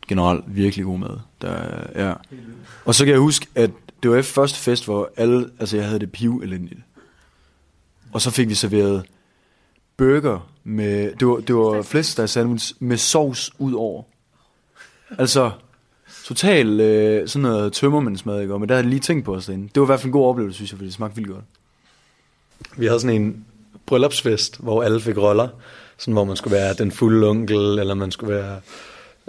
[0.08, 1.18] Generelt virkelig god mad.
[1.40, 2.14] Der, ja.
[2.84, 3.70] Og så kan jeg huske, at
[4.02, 6.80] det var første fest, hvor alle, altså jeg havde det piv elendigt.
[8.12, 9.06] Og så fik vi serveret
[9.96, 14.02] burger med, det var, det var flæskesteg sandwich med sovs ud over.
[15.18, 15.50] Altså,
[16.24, 18.58] total øh, sådan noget tømmermandsmad, ikke?
[18.58, 19.68] Men der havde jeg lige tænkt på os derinde.
[19.74, 21.44] Det var i hvert fald en god oplevelse, synes jeg, fordi det smagte vildt godt.
[22.76, 23.44] Vi havde sådan en
[23.86, 25.48] bryllupsfest, hvor alle fik roller.
[25.98, 28.60] Sådan, hvor man skulle være den fulde onkel, eller man skulle være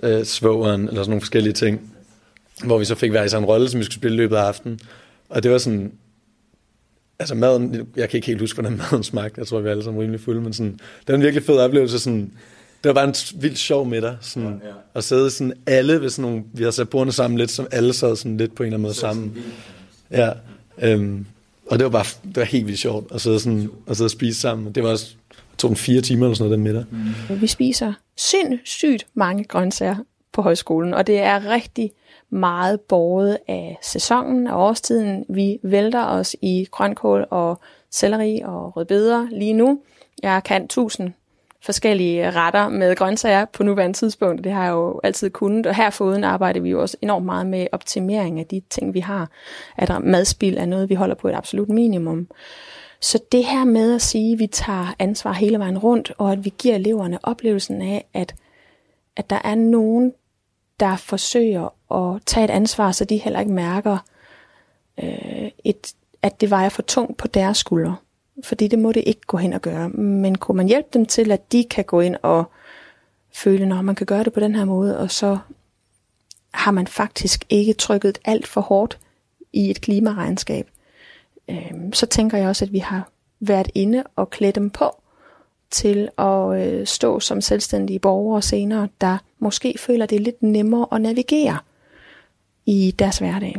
[0.04, 1.94] øh, svogeren, eller sådan nogle forskellige ting.
[2.66, 4.42] Hvor vi så fik hver i en rolle, som vi skulle spille i løbet af
[4.42, 4.80] aftenen.
[5.30, 5.94] Og det var sådan,
[7.20, 9.40] altså maden, jeg kan ikke helt huske, hvordan maden smagte.
[9.40, 12.00] Jeg tror, vi alle sammen rimelig fulde, men sådan, det var en virkelig fed oplevelse.
[12.00, 12.32] Sådan,
[12.86, 14.18] det var bare en vildt sjov middag.
[14.22, 14.74] Sådan, ja, ja.
[14.94, 17.94] At sidde sådan alle ved sådan nogle, vi har sat bordene sammen lidt, som alle
[17.94, 19.38] sad sådan lidt på en eller anden måde sammen.
[20.12, 20.32] Ja,
[20.82, 21.26] øhm,
[21.72, 24.12] og det var bare, det var helt vildt sjovt at sidde, sådan, at sidde og
[24.12, 24.72] spise sammen.
[24.72, 25.16] Det var også,
[25.58, 26.86] tog en fire timer eller sådan noget, den middag.
[27.30, 27.42] Mm.
[27.42, 29.96] Vi spiser sindssygt mange grøntsager
[30.34, 31.92] på højskolen, og det er rigtig
[32.30, 35.26] meget båret af sæsonen og årstiden.
[35.30, 37.60] Vi vælter os i grønkål og
[37.92, 39.80] selleri og rødbeder lige nu.
[40.24, 41.14] Jeg kan tusind
[41.66, 44.44] forskellige retter med grøntsager på nuværende tidspunkt.
[44.44, 47.46] Det har jeg jo altid kunnet, og her foruden arbejder vi jo også enormt meget
[47.46, 49.30] med optimering af de ting, vi har.
[49.78, 52.28] At madspil er noget, vi holder på et absolut minimum.
[53.02, 56.46] Så det her med at sige, at vi tager ansvar hele vejen rundt, og at
[56.46, 58.36] vi giver eleverne oplevelsen af, at,
[59.16, 60.14] at der er nogen,
[60.80, 63.98] der forsøger at tage et ansvar, så de heller ikke mærker,
[65.04, 67.96] øh, et, at det vejer for tungt på deres skuldre.
[68.44, 69.90] Fordi det må det ikke gå hen og gøre.
[69.90, 72.44] Men kunne man hjælpe dem til, at de kan gå ind og
[73.34, 75.38] føle, når man kan gøre det på den her måde, og så
[76.54, 79.00] har man faktisk ikke trykket alt for hårdt
[79.54, 80.70] i et klimaregnskab,
[81.50, 85.02] øh, så tænker jeg også, at vi har været inde og klædt dem på
[85.72, 91.02] til at øh, stå som selvstændige borgere senere, der måske føler, det lidt nemmere at
[91.02, 91.58] navigere
[92.66, 93.56] i deres hverdag.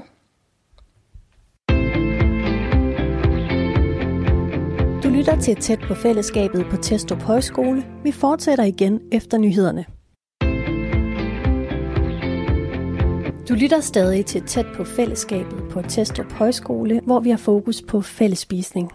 [5.27, 7.85] Lytter til Tæt på fællesskabet på Testrup Højskole.
[8.03, 9.85] Vi fortsætter igen efter nyhederne.
[13.49, 18.01] Du lytter stadig til Tæt på fællesskabet på Testrup Højskole, hvor vi har fokus på
[18.01, 18.93] fællespisning.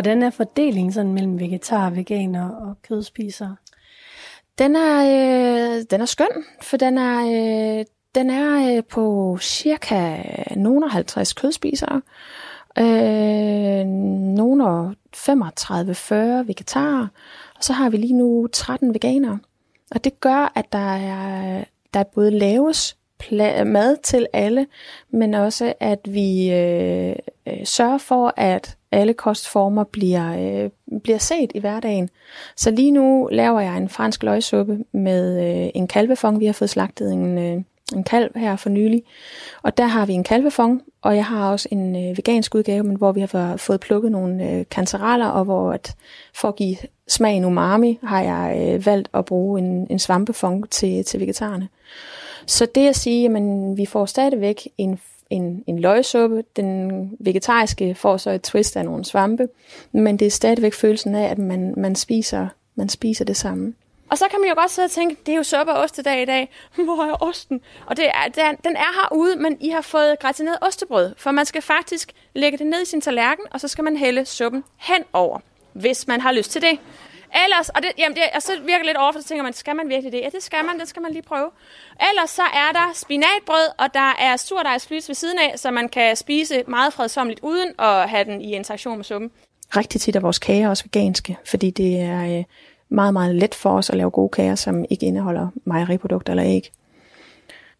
[0.00, 3.56] Hvordan er fordelingen sådan mellem vegetarer, veganer og kødspisere?
[4.58, 7.84] Den er, øh, den er skøn, for den er, øh,
[8.14, 10.22] den er øh, på cirka
[10.56, 12.02] nogen 50 kødspisere,
[12.78, 13.86] øh,
[14.36, 16.14] nogle 35-40
[16.46, 17.06] vegetarer,
[17.56, 19.38] og så har vi lige nu 13 veganere.
[19.90, 24.66] Og det gør, at der er, der er både laves pla- mad til alle,
[25.10, 27.14] men også at vi øh,
[27.46, 32.10] øh, sørger for, at alle kostformer bliver, øh, bliver set i hverdagen.
[32.56, 36.40] Så lige nu laver jeg en fransk løgsuppe med øh, en kalvefong.
[36.40, 39.02] Vi har fået slagtet en, øh, en kalv her for nylig.
[39.62, 42.96] Og der har vi en kalvefong, og jeg har også en øh, vegansk udgave, men
[42.96, 45.94] hvor vi har fået plukket nogle øh, kantereller, og hvor at,
[46.34, 46.76] for at give
[47.08, 51.68] smagen umami, har jeg øh, valgt at bruge en, en svampefong til, til vegetarerne.
[52.50, 53.42] Så det at sige, at
[53.76, 56.44] vi får stadigvæk en en, en løgsuppe.
[56.56, 59.48] Den vegetariske får så et twist af nogle svampe,
[59.92, 63.74] men det er stadigvæk følelsen af, at man, man, spiser, man spiser det samme.
[64.10, 66.22] Og så kan man jo godt sidde og tænke, det er jo suppe og ostedag
[66.22, 66.50] i dag.
[66.84, 67.60] Hvor er osten?
[67.86, 71.14] Og det er, den, den er herude, men I har fået gratineret ostebrød.
[71.16, 74.24] For man skal faktisk lægge det ned i sin tallerken, og så skal man hælde
[74.24, 75.38] suppen henover,
[75.72, 76.78] hvis man har lyst til det.
[77.44, 79.88] Ellers, og det, jamen det, og så virker lidt over, så tænker man, skal man
[79.88, 80.20] virkelig det?
[80.20, 81.50] Ja, det skal man, det skal man lige prøve.
[82.10, 86.16] Ellers så er der spinatbrød, og der er surdejsflys ved siden af, så man kan
[86.16, 89.30] spise meget fredsomligt, uden at have den i interaktion med suppen.
[89.76, 92.44] Rigtig tit er vores kager også veganske, fordi det er øh,
[92.88, 96.70] meget, meget let for os at lave gode kager, som ikke indeholder mejeriprodukter eller æg.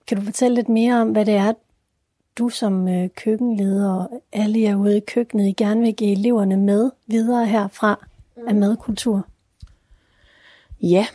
[0.06, 1.52] Kan du fortælle lidt mere om, hvad det er,
[2.38, 6.56] du som øh, køkkenleder og alle jer ude i køkkenet, I gerne vil give eleverne
[6.56, 8.06] med videre herfra
[8.48, 9.26] af madkultur?
[10.82, 11.06] Ja,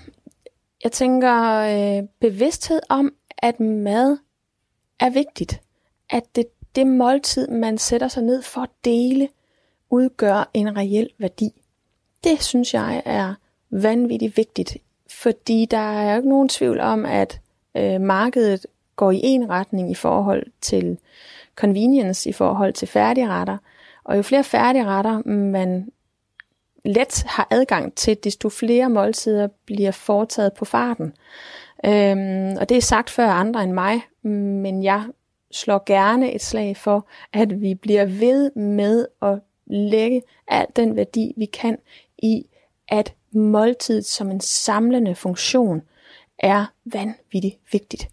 [0.84, 4.17] jeg tænker øh, bevidsthed om, at mad
[4.99, 5.62] er vigtigt.
[6.10, 9.30] At det, det måltid, man sætter sig ned for at dele,
[9.89, 11.51] udgør en reel værdi.
[12.23, 13.34] Det synes jeg er
[13.69, 14.78] vanvittigt vigtigt,
[15.10, 17.39] fordi der er jo ikke nogen tvivl om, at
[17.75, 20.97] øh, markedet går i en retning i forhold til
[21.56, 23.58] convenience, i forhold til færdigretter.
[24.04, 25.91] Og jo flere færdigretter man
[26.86, 31.13] let har adgang til, desto flere måltider bliver foretaget på farten.
[31.86, 35.04] Øhm, og det er sagt før andre end mig, men jeg
[35.52, 41.34] slår gerne et slag for, at vi bliver ved med at lægge al den værdi,
[41.38, 41.78] vi kan
[42.17, 42.45] i,
[42.88, 45.82] at måltidet som en samlende funktion
[46.39, 48.08] er vanvittigt vigtigt.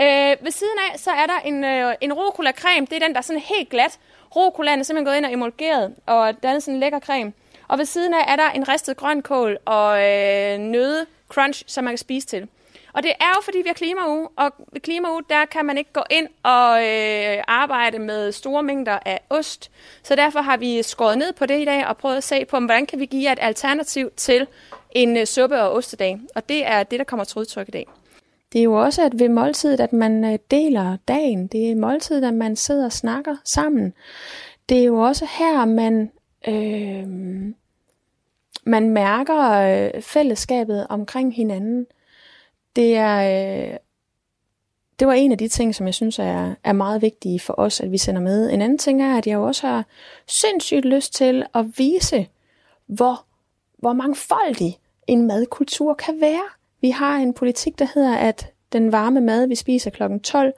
[0.00, 2.86] Øh, ved siden af, så er der en, øh, en rucola creme.
[2.86, 3.98] Det er den, der er sådan helt glat.
[4.36, 7.32] Rucolaen er simpelthen gået ind og emulgeret, og den er sådan en lækker creme.
[7.68, 11.92] Og ved siden af er der en ristet grønkål og øh, nøde crunch, som man
[11.92, 12.48] kan spise til.
[12.92, 15.92] Og det er jo, fordi vi har klimauge, og ved klimauge, der kan man ikke
[15.92, 19.70] gå ind og øh, arbejde med store mængder af ost.
[20.02, 22.58] Så derfor har vi skåret ned på det i dag og prøvet at se på,
[22.58, 24.46] hvordan kan vi give jer et alternativ til
[24.90, 26.20] en øh, suppe- og ostedag.
[26.34, 27.86] Og det er det, der kommer til udtryk i dag.
[28.52, 31.46] Det er jo også at ved måltidet, at man øh, deler dagen.
[31.46, 33.92] Det er måltidet, at man sidder og snakker sammen.
[34.68, 36.10] Det er jo også her, man,
[36.48, 37.06] øh,
[38.66, 41.86] man mærker øh, fællesskabet omkring hinanden.
[42.76, 43.76] Det er, øh,
[44.98, 47.80] det var en af de ting, som jeg synes er, er meget vigtige for os,
[47.80, 48.50] at vi sender med.
[48.50, 49.84] En anden ting er, at jeg jo også har
[50.26, 52.28] sindssygt lyst til at vise,
[52.86, 53.24] hvor,
[53.78, 56.48] hvor mangfoldig en madkultur kan være.
[56.80, 60.02] Vi har en politik, der hedder, at den varme mad, vi spiser kl.
[60.22, 60.52] 12,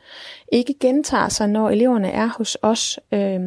[0.53, 3.41] ikke gentager sig, når eleverne er hos os øh,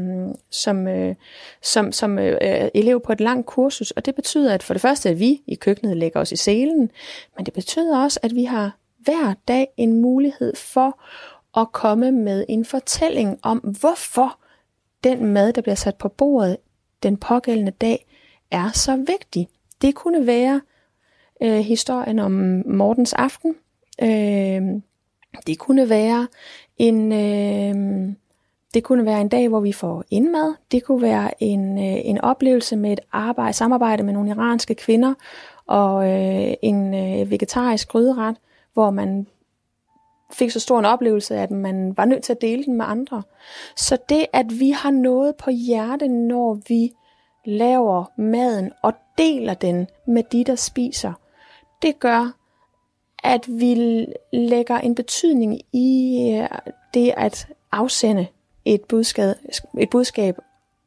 [0.50, 1.16] som, øh,
[1.62, 2.38] som, som øh,
[2.74, 3.92] elev på et langt kursus.
[3.92, 6.92] Og det betyder, at for det første, at vi i køkkenet lægger os i selen,
[7.38, 11.02] men det betyder også, at vi har hver dag en mulighed for
[11.62, 14.40] at komme med en fortælling om, hvorfor
[15.04, 16.58] den mad, der bliver sat på bordet
[17.04, 18.06] den pågældende dag,
[18.52, 19.48] er så vigtig.
[19.82, 20.62] Det kunne være
[21.44, 23.56] øh, historien om Mortens aften.
[24.02, 24.82] Øh,
[25.48, 26.28] det kunne være
[26.78, 28.14] en øh,
[28.74, 30.54] det kunne være en dag, hvor vi får indmad.
[30.72, 35.14] Det kunne være en, øh, en oplevelse med et arbejde, samarbejde med nogle iranske kvinder
[35.68, 38.38] og øh, en øh, vegetarisk gryderet,
[38.74, 39.28] hvor man
[40.34, 43.24] fik så stor en oplevelse, at man var nødt til at dele den med andre.
[43.76, 46.92] Så det, at vi har noget på hjertet, når vi
[47.46, 51.14] laver maden og deler den med de, der spiser,
[51.82, 52.32] det gør,
[53.24, 56.48] at vi lægger en betydning i øh,
[56.94, 58.28] det at afsende
[58.66, 59.36] et budskab,
[59.80, 60.38] et budskab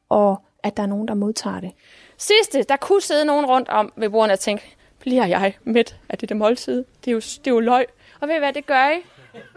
[0.09, 1.73] og at der er nogen, der modtager det.
[2.19, 6.19] Sidste, der kunne sidde nogen rundt om ved bordene og tænke, bliver jeg midt af
[6.19, 6.85] det der måltid?
[7.05, 7.87] Det er jo, det er jo løg.
[8.21, 9.03] Og ved I hvad, det gør I.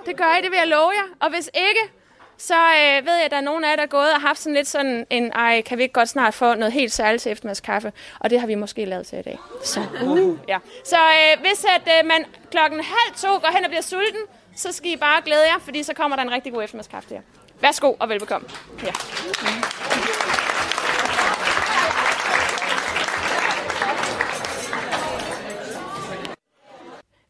[0.05, 1.15] Det gør I, det vil jeg love jer.
[1.19, 1.79] Og hvis ikke,
[2.37, 4.39] så øh, ved jeg, at der er nogen af jer, der er gået og haft
[4.39, 7.31] sådan lidt sådan en, ej, kan vi ikke godt snart få noget helt særligt til
[7.31, 7.91] eftermiddagskaffe?
[8.19, 9.37] Og det har vi måske lavet til i dag.
[9.63, 10.57] Så, uh, ja.
[10.85, 14.21] så øh, hvis at øh, man klokken halv to går hen og bliver sulten,
[14.55, 17.21] så skal I bare glæde jer, fordi så kommer der en rigtig god eftermiddagskaffe der.
[17.61, 18.47] Værsgo og velbekomme.
[18.83, 18.91] Ja.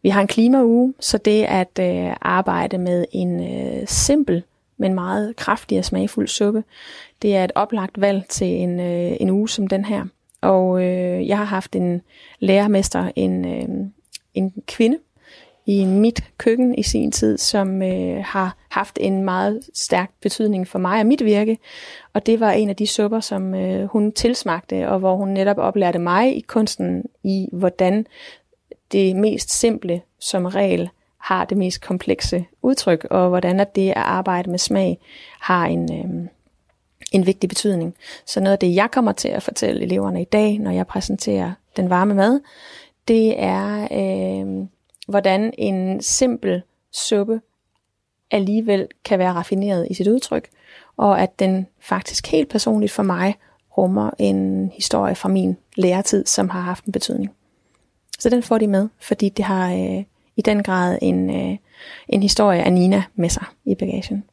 [0.01, 4.43] Vi har en klimauge, så det at øh, arbejde med en øh, simpel,
[4.77, 6.63] men meget kraftig og smagfuld suppe,
[7.21, 10.05] det er et oplagt valg til en, øh, en uge som den her.
[10.41, 12.01] Og øh, jeg har haft en
[12.39, 13.85] lærermester, en, øh,
[14.33, 14.97] en kvinde,
[15.67, 20.79] i mit køkken i sin tid, som øh, har haft en meget stærk betydning for
[20.79, 21.57] mig og mit virke.
[22.13, 25.57] Og det var en af de supper, som øh, hun tilsmagte, og hvor hun netop
[25.57, 28.07] oplærte mig i kunsten i, hvordan
[28.91, 30.89] det mest simple som regel
[31.27, 34.99] har det mest komplekse udtryk, og hvordan at det at arbejde med smag
[35.39, 36.29] har en, øh,
[37.11, 37.95] en vigtig betydning.
[38.25, 41.51] Så noget af det, jeg kommer til at fortælle eleverne i dag, når jeg præsenterer
[41.77, 42.39] den varme mad,
[43.07, 44.67] det er, øh,
[45.07, 46.61] hvordan en simpel
[46.91, 47.41] suppe
[48.31, 50.49] alligevel kan være raffineret i sit udtryk,
[50.97, 53.35] og at den faktisk helt personligt for mig
[53.77, 57.31] rummer en historie fra min læretid, som har haft en betydning.
[58.19, 60.03] Så den får de med, fordi det har øh,
[60.37, 61.57] i den grad en, øh,
[62.07, 64.23] en historie af Nina med sig i bagagen.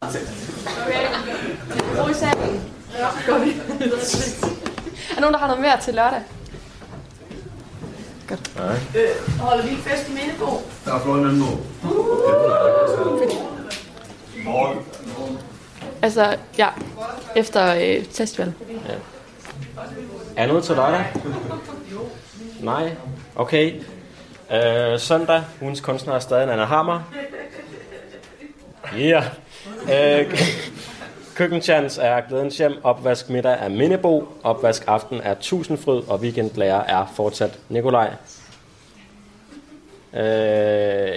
[0.00, 0.16] Okay.
[5.16, 6.20] Er nogen, der har noget mere til lørdag?
[8.28, 8.56] Godt.
[8.56, 8.74] Nej.
[9.02, 10.46] Øh, holder vi fest i Mindebo?
[10.84, 11.46] Der er flot Mindebo.
[14.44, 14.78] Morgen.
[16.02, 16.68] Altså, ja.
[17.36, 18.54] Efter øh, festivalen.
[18.88, 18.94] Ja.
[20.36, 21.12] Er noget til dig?
[22.60, 22.96] Nej.
[23.36, 23.82] Okay.
[24.52, 27.00] Øh, søndag, ugens kunstner er stadig Anna Hammer.
[28.98, 29.24] Ja.
[29.88, 30.26] Yeah.
[30.26, 30.38] Øh,
[31.36, 37.12] Køkkenchans er Glædens Hjem, opvask middag er Mindebo, opvask aften er Tusindfryd, og weekendlærer er
[37.16, 38.10] fortsat Nikolaj.
[40.14, 40.20] Øh,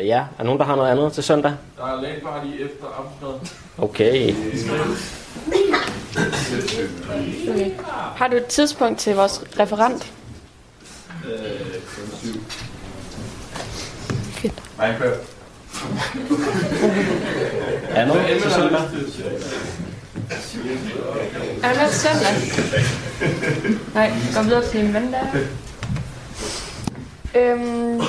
[0.08, 1.54] ja, er nogen, der har noget andet til søndag?
[1.78, 3.34] Der er landparty efter aftensmad.
[3.78, 4.36] Okay.
[7.50, 7.72] okay.
[8.16, 10.14] Har du et tidspunkt til vores referent?
[11.26, 11.42] Øh,
[12.24, 12.65] 7.
[14.80, 15.38] Minecraft.
[17.90, 18.82] er noget til søndag?
[21.64, 22.34] Er du med til søndag?
[23.94, 25.26] Nej, gå videre til min ven der.
[27.36, 28.02] Øhm,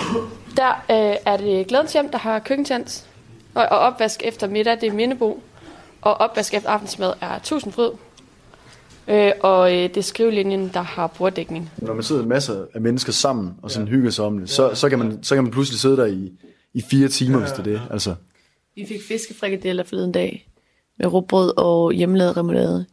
[0.56, 3.06] der øh, er det Glædens Hjem, der har køkkentjans.
[3.54, 5.42] Og, og opvask efter middag, det er Mindebo.
[6.02, 7.90] Og opvask efter aftensmad er Tusindfryd.
[9.08, 11.70] Øh, og øh, det er skrivelinjen, der har bordækning.
[11.76, 13.94] Når man sidder masser af mennesker sammen og sådan ja.
[13.94, 16.32] hygger sig om det, så, så, kan man, så kan man pludselig sidde der i,
[16.76, 17.82] i fire timer, hvis det er det.
[17.90, 18.14] Altså,
[18.74, 20.48] Vi fik fiskefrikadeller forleden dag
[20.98, 22.86] med råbrød og hjemmelavet remoulade.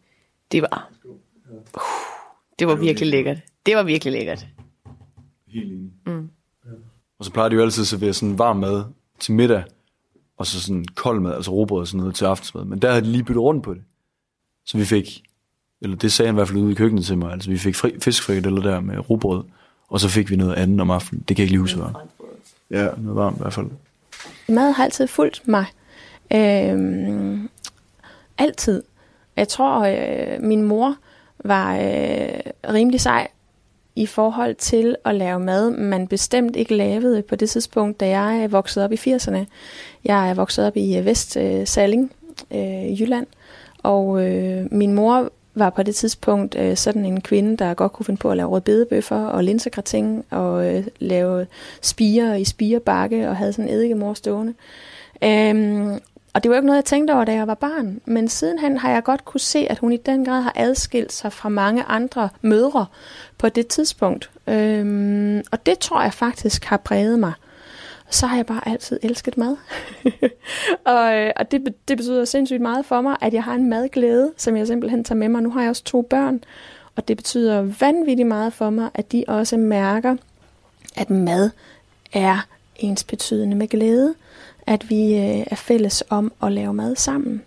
[0.52, 0.90] Det var...
[1.06, 1.82] Uh,
[2.60, 3.38] det var virkelig lækkert.
[3.66, 4.48] Det var virkelig lækkert.
[5.48, 5.92] Helt enig.
[6.06, 6.30] Mm.
[7.20, 8.84] Og så plejer de jo altid at servere sådan varm mad
[9.20, 9.64] til middag,
[10.38, 12.66] og så sådan kold mad, altså råbrød og sådan noget til aftensmad.
[12.66, 13.82] Men der havde de lige byttet rundt på det.
[14.66, 15.24] Så vi fik,
[15.82, 17.76] eller det sagde han i hvert fald ude i køkkenet til mig, altså vi fik
[17.76, 19.44] fri, fiskfrikadeller der med råbrød,
[19.88, 21.24] og så fik vi noget andet om aftenen.
[21.28, 22.23] Det kan jeg ikke lige huske, hvad.
[22.74, 23.68] Ja, noget varmt i hvert fald.
[24.50, 25.66] Mad har altid fulgt mig.
[26.34, 27.50] Øhm,
[28.38, 28.84] altid.
[29.36, 30.96] Jeg tror, øh, min mor
[31.44, 32.40] var øh,
[32.74, 33.28] rimelig sej
[33.96, 38.52] i forhold til at lave mad, man bestemt ikke lavede på det tidspunkt, da jeg
[38.52, 39.46] voksede op i 80'erne.
[40.06, 42.12] Jeg er vokset op i øh, Vest øh, Salling,
[42.52, 43.28] øh, Jylland,
[43.84, 48.06] og øh, min mor var på det tidspunkt øh, sådan en kvinde, der godt kunne
[48.06, 51.48] finde på at lave rødbedebøffer og linsegratin og øh, lave
[51.82, 54.54] spiger i spirebakke og havde sådan en eddikemor stående.
[55.24, 56.00] Øhm,
[56.34, 58.02] og det var jo ikke noget, jeg tænkte over, da jeg var barn.
[58.06, 61.34] Men sidenhen har jeg godt kunne se, at hun i den grad har adskilt sig
[61.34, 62.86] fra mange andre mødre
[63.38, 64.30] på det tidspunkt.
[64.48, 67.34] Øhm, og det tror jeg faktisk har præget mig.
[68.10, 69.56] Så har jeg bare altid elsket mad.
[70.86, 74.32] og øh, og det, det betyder sindssygt meget for mig, at jeg har en madglæde,
[74.38, 75.44] som jeg simpelthen tager med mig.
[75.44, 76.44] Nu har jeg også to børn,
[76.96, 80.16] og det betyder vanvittigt meget for mig, at de også mærker,
[80.96, 81.50] at mad
[82.14, 84.14] er ens betydende med glæde
[84.68, 87.42] at vi øh, er fælles om at lave mad sammen.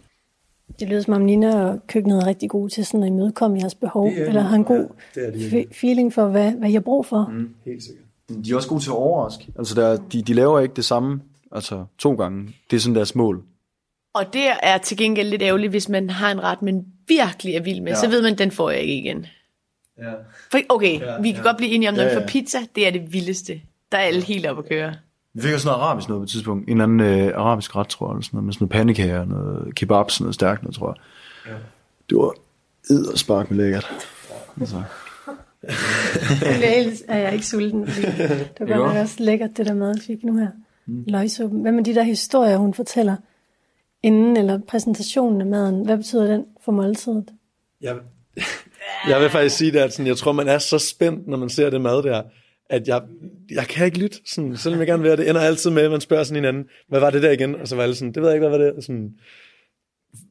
[0.80, 3.74] Det lyder som om Nina og køkkenet er rigtig gode til sådan at imødekomme jeres
[3.74, 4.86] behov, Det er eller har en god
[5.16, 5.62] Ja, det er de.
[5.62, 7.30] fe- feeling for, hvad, hvad I har brug for.
[7.32, 8.04] Mm, helt sikkert.
[8.28, 9.46] De er også gode til at overraske.
[9.58, 11.20] Altså, der, de, de laver ikke det samme
[11.52, 12.56] altså, to gange.
[12.70, 13.42] Det er sådan deres mål.
[14.14, 17.62] Og det er til gengæld lidt ærgerligt, hvis man har en ret, man virkelig er
[17.62, 17.92] vild med.
[17.92, 17.98] Ja.
[18.00, 19.26] Så ved man, den får jeg ikke igen.
[19.98, 20.12] Ja.
[20.50, 21.48] For, okay, Ja, ja, vi kan ja.
[21.48, 22.20] godt blive enige om, når Ja, ja, ja.
[22.20, 22.24] ja.
[22.24, 23.60] for pizza, det er det vildeste.
[23.92, 24.94] Der er alle helt op at køre.
[25.34, 26.68] Vi fik også noget arabisk noget på et tidspunkt.
[26.68, 28.12] En eller anden øh, arabisk ret, tror jeg.
[28.12, 31.52] Eller sådan noget, med sådan noget pandekager, noget kebab, sådan noget stærkt noget, tror jeg.
[31.52, 31.58] Ja.
[32.10, 32.32] Det var
[32.90, 33.86] edderspark med lækkert.
[34.60, 34.82] Altså.
[36.76, 39.94] Ellers er jeg ikke sulten, fordi det var godt nok også lækkert, det der mad,
[39.94, 40.48] vi fik nu her.
[40.86, 41.04] Mm.
[41.06, 41.60] Løgsuppen.
[41.60, 43.16] Hvad med de der historier, hun fortæller
[44.02, 45.84] inden eller præsentationen af maden?
[45.84, 47.24] Hvad betyder den for måltidet?
[47.80, 47.96] Jeg,
[49.08, 51.48] jeg vil faktisk sige det, at sådan, jeg tror, man er så spændt, når man
[51.48, 52.22] ser det mad der,
[52.70, 53.02] at jeg,
[53.50, 55.28] jeg kan ikke lytte, sådan, selvom jeg gerne vil have det.
[55.28, 57.54] ender altid med, at man spørger sådan hinanden, hvad var det der igen?
[57.54, 58.84] Og så var alle sådan, det ved jeg ikke, hvad var det?
[58.84, 59.14] Sådan,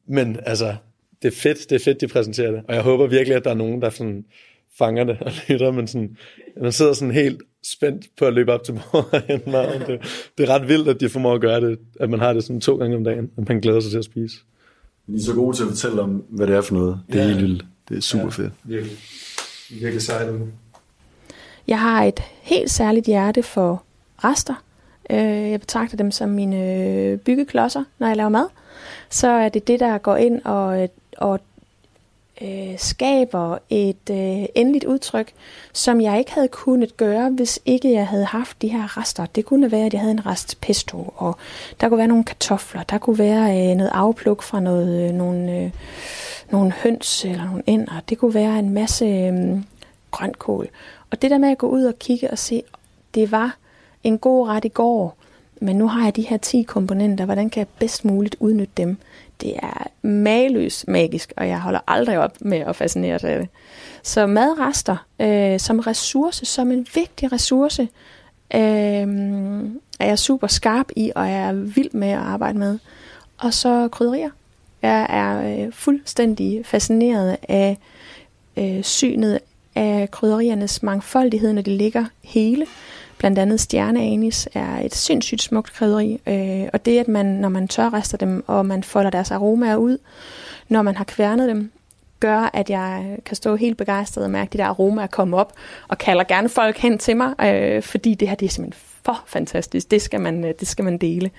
[0.07, 0.75] men altså,
[1.21, 2.63] det er fedt, det er fedt, de præsenterer det.
[2.67, 4.25] Og jeg håber virkelig, at der er nogen, der sådan
[4.77, 6.17] fanger det og lytter, men sådan,
[6.61, 9.81] man sidder sådan helt spændt på at løbe op til bordet og hente maden.
[9.87, 10.01] Det,
[10.37, 12.61] det er ret vildt, at de formår at gøre det, at man har det sådan
[12.61, 14.37] to gange om dagen, og man glæder sig til at spise.
[15.07, 16.99] De er så gode til at fortælle om, hvad det er for noget.
[17.11, 17.29] Det er Ja.
[17.29, 17.65] helt vildt.
[17.89, 18.51] Det er super fedt.
[18.63, 18.97] Virkelig.
[19.81, 20.29] Virkelig sejt.
[21.67, 23.83] Jeg har et helt særligt hjerte for
[24.23, 24.63] rester.
[25.09, 25.17] Øh,
[25.51, 28.45] Jeg betragter dem som mine øh, byggeklodser, når jeg laver mad.
[29.09, 31.39] Så er det det, der går ind og, og
[32.41, 35.33] øh, skaber et øh, endeligt udtryk,
[35.73, 39.25] som jeg ikke havde kunnet gøre, hvis ikke jeg havde haft de her rester.
[39.25, 41.37] Det kunne være, at jeg havde en rest pesto, og
[41.81, 45.57] der kunne være nogle kartofler, der kunne være øh, noget afpluk fra noget, øh, nogle,
[45.57, 45.71] øh,
[46.51, 48.01] nogle høns eller nogle ænder.
[48.09, 49.61] Det kunne være en masse øh,
[50.11, 50.69] grønkål.
[51.11, 52.63] Og det der med at gå ud og kigge og se,
[53.15, 53.57] det var
[54.03, 55.17] en god ret i går,
[55.61, 58.97] men nu har jeg de her 10 komponenter, hvordan kan jeg bedst muligt udnytte dem?
[59.41, 63.49] Det er mageløst magisk, og jeg holder aldrig op med at fascineres af det.
[64.03, 67.81] Så madrester øh, som ressource, som en vigtig ressource,
[68.55, 68.59] øh,
[69.99, 72.79] er jeg super skarp i, og jeg er vild med at arbejde med.
[73.37, 74.29] Og så krydderier.
[74.81, 77.77] Jeg er øh, fuldstændig fascineret af
[78.57, 79.39] øh, synet
[79.75, 82.65] af krydderiernes mangfoldighed, når de ligger hele.
[83.25, 87.67] Blandt andet stjerneanis er et sindssygt smukt krydderi, øh, og det at man, når man
[87.67, 89.97] tørrester dem, og man folder deres aromaer ud,
[90.69, 91.71] når man har kværnet dem,
[92.19, 95.53] gør, at jeg kan stå helt begejstret og mærke de der aromaer komme op,
[95.87, 99.23] og kalder gerne folk hen til mig, øh, fordi det her det er simpelthen for
[99.27, 99.91] fantastisk.
[99.91, 101.31] Det skal man, øh, det skal man dele.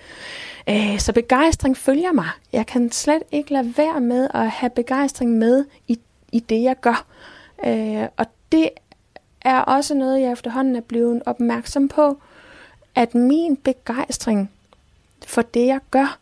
[0.68, 2.28] Øh, så begejstring følger mig.
[2.52, 5.98] Jeg kan slet ikke lade være med at have begejstring med i,
[6.32, 7.06] i det, jeg gør.
[7.66, 8.70] Øh, og det
[9.46, 12.18] er også noget, jeg efterhånden er blevet opmærksom på,
[12.94, 14.50] at min begejstring
[15.26, 16.18] for det, jeg gør,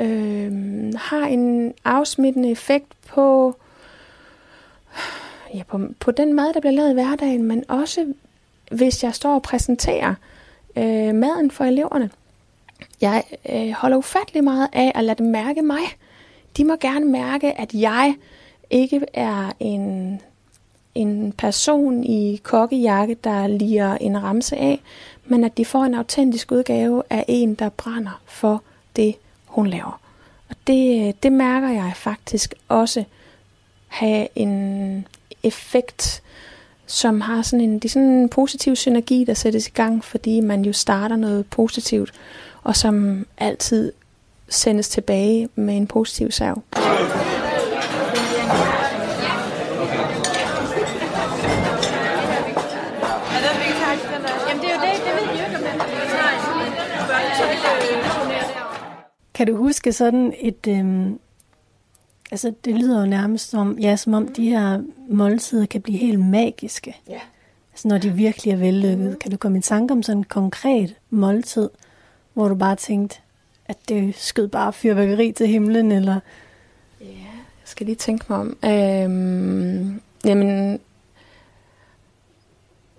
[0.00, 0.52] øh,
[0.96, 3.56] har en afsmittende effekt på,
[5.54, 8.14] ja, på, på den mad, der bliver lavet i hverdagen, men også
[8.70, 10.14] hvis jeg står og præsenterer
[10.76, 12.10] øh, maden for eleverne.
[13.00, 15.82] Jeg øh, holder ufattelig meget af at lade dem mærke mig.
[16.56, 18.14] De må gerne mærke, at jeg
[18.70, 20.20] ikke er en,
[20.98, 24.80] en person i kokkejakke, der liger en ramse af,
[25.26, 28.62] men at de får en autentisk udgave af en, der brænder for
[28.96, 29.14] det,
[29.46, 30.00] hun laver.
[30.48, 33.04] Og det, det mærker jeg faktisk også
[33.88, 35.06] have en
[35.42, 36.22] effekt,
[36.86, 40.40] som har sådan en, det er sådan en positiv synergi, der sættes i gang, fordi
[40.40, 42.12] man jo starter noget positivt,
[42.62, 43.92] og som altid
[44.48, 46.62] sendes tilbage med en positiv serv.
[54.48, 55.86] Jamen det er jo det, det ved vi jo ikke, om den er
[56.44, 56.72] sådan en
[57.08, 58.68] børnetøj-turnér der.
[59.38, 60.66] Kan du huske sådan et...
[60.68, 61.18] Øhm,
[62.30, 66.20] altså, det lyder jo nærmest som, ja, som om de her måltider kan blive helt
[66.20, 66.96] magiske.
[67.08, 67.20] Ja.
[67.72, 69.18] Altså, når de virkelig er vellykket.
[69.18, 71.70] Kan du komme i tanke om sådan en konkret måltid,
[72.34, 73.18] hvor du bare tænkte,
[73.66, 76.20] at det skød bare fyrværkeri til himlen, eller...
[77.00, 78.56] Jeg skal lige tænke mig om.
[78.64, 80.80] Øhm, jamen,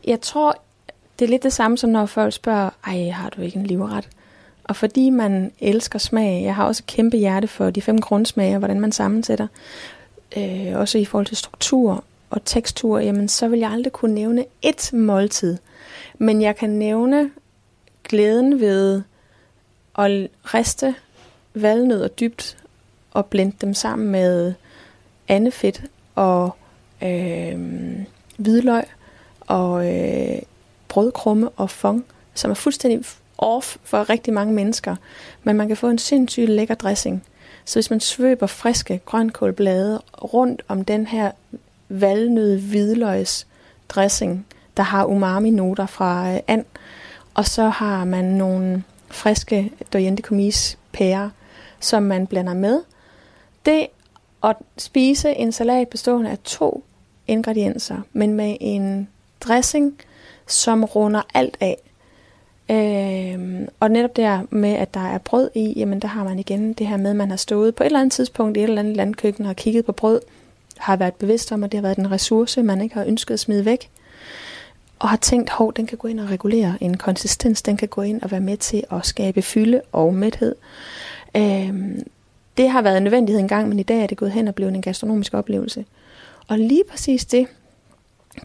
[0.08, 0.62] jeg tror,
[1.20, 4.10] det er lidt det samme som når folk spørger, ej, har du ikke en livret?
[4.70, 8.58] Og fordi man elsker smag, jeg har også et kæmpe hjerte for de fem grundsmager,
[8.58, 9.48] hvordan man sammensætter,
[10.38, 14.46] øh, også i forhold til struktur og tekstur, jamen så vil jeg aldrig kunne nævne
[14.62, 15.58] et måltid.
[16.18, 17.32] Men jeg kan nævne
[18.04, 19.02] glæden ved
[19.98, 20.96] at riste
[21.54, 22.58] valnødder dybt
[23.12, 24.54] og blende dem sammen med
[25.28, 25.82] andefedt
[26.16, 26.56] og
[27.04, 27.60] øh,
[28.38, 28.84] hvidløg
[29.40, 30.42] og øh,
[30.88, 33.06] brødkrumme og fong, som er fuldstændig
[33.40, 34.96] off for rigtig mange mennesker.
[35.44, 37.24] Men man kan få en sindssygt lækker dressing.
[37.66, 41.32] Så hvis man svøber friske grønkålblade rundt om den her
[41.90, 43.48] valnød hvidløgs
[43.90, 44.46] dressing,
[44.78, 46.66] der har umami-noter fra øh, and,
[47.34, 51.30] og så har man nogle friske Doyente Comis pærer,
[51.80, 52.82] som man blander med.
[53.66, 53.88] Det
[54.44, 56.84] at spise en salat bestående af to
[57.28, 59.10] ingredienser, men med en
[59.42, 59.98] dressing,
[60.48, 61.78] som runder alt af.
[62.70, 66.74] Øh, og netop der med, at der er brød i, jamen der har man igen
[66.74, 68.80] det her med, at man har stået på et eller andet tidspunkt i et eller
[68.80, 70.22] andet landkøkken og har kigget på brød,
[70.78, 73.40] har været bevidst om, at det har været en ressource, man ikke har ønsket at
[73.40, 73.90] smide væk,
[75.00, 78.02] og har tænkt, hov, den kan gå ind og regulere en konsistens, den kan gå
[78.02, 80.56] ind og være med til at skabe fylde og mæthed.
[81.36, 81.74] Øh,
[82.58, 84.74] det har været en nødvendighed engang, men i dag er det gået hen og blevet
[84.74, 85.86] en gastronomisk oplevelse.
[86.48, 87.48] Og lige præcis det,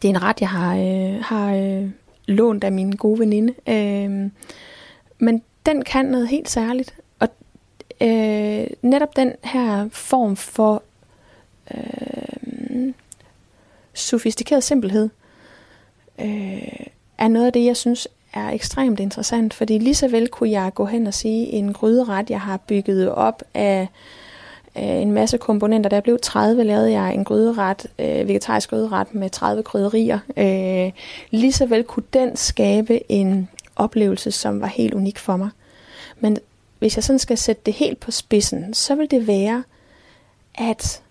[0.02, 1.88] det er en ret, jeg har, øh, har øh,
[2.26, 3.54] lånt af min gode veninde.
[3.68, 4.30] Øh,
[5.18, 6.94] men den kan noget helt særligt.
[7.18, 7.28] Og
[8.00, 10.82] øh, netop den her form for
[11.74, 12.92] øh,
[13.94, 15.08] sofistikeret simpelhed,
[16.20, 16.86] øh,
[17.18, 20.74] er noget af det, jeg synes er ekstremt interessant, fordi lige så vel kunne jeg
[20.74, 23.86] gå hen og sige, en gryderet, jeg har bygget op af øh,
[24.78, 25.90] Øh, en masse komponenter.
[25.90, 30.18] Da jeg blev 30, lavede jeg en gryderet, øh, vegetarisk gryderet med 30 krydderier.
[30.36, 30.92] Øh,
[31.30, 35.48] lige så vel kunne den skabe en oplevelse, som var helt unik for mig.
[36.20, 36.38] Men
[36.78, 39.64] hvis jeg sådan skal sætte det helt på spidsen, så vil det være
[40.54, 41.02] at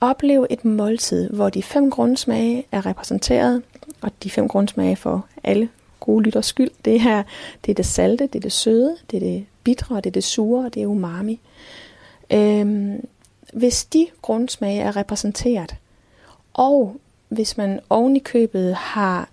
[0.00, 3.62] opleve et måltid, hvor de fem grundsmage er repræsenteret,
[4.00, 5.68] og de fem grundsmage for alle
[6.04, 7.22] gode lytters skyld, det er,
[7.64, 10.24] det er det salte, det er det søde, det er det bitre, det er det
[10.24, 11.40] sure, og det er umami.
[12.32, 13.06] Øhm,
[13.52, 15.74] hvis de grundsmage er repræsenteret,
[16.54, 16.96] og
[17.28, 19.28] hvis man oven i købet har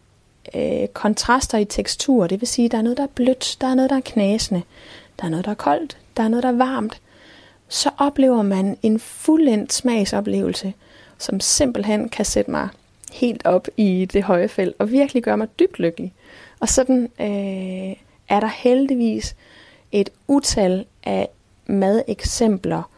[0.55, 3.67] øh, kontraster i tekstur, det vil sige, at der er noget, der er blødt, der
[3.67, 4.61] er noget, der er knasende,
[5.19, 7.01] der er noget, der er koldt, der er noget, der er varmt,
[7.67, 10.73] så oplever man en fuldendt smagsoplevelse,
[11.17, 12.69] som simpelthen kan sætte mig
[13.11, 16.13] helt op i det høje felt og virkelig gøre mig dybt lykkelig.
[16.61, 17.95] Og sådan øh,
[18.29, 19.35] er der heldigvis
[19.91, 21.29] et utal af
[21.65, 22.89] madeksempler,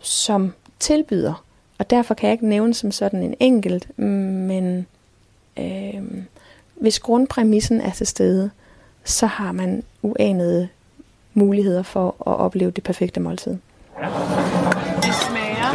[0.00, 1.44] som tilbyder.
[1.78, 4.86] Og derfor kan jeg ikke nævne som sådan en enkelt, men
[5.58, 6.02] øh,
[6.74, 8.50] hvis grundpræmissen er til stede,
[9.04, 10.68] så har man uanede
[11.34, 13.56] muligheder for at opleve det perfekte måltid.
[14.02, 14.67] Ja.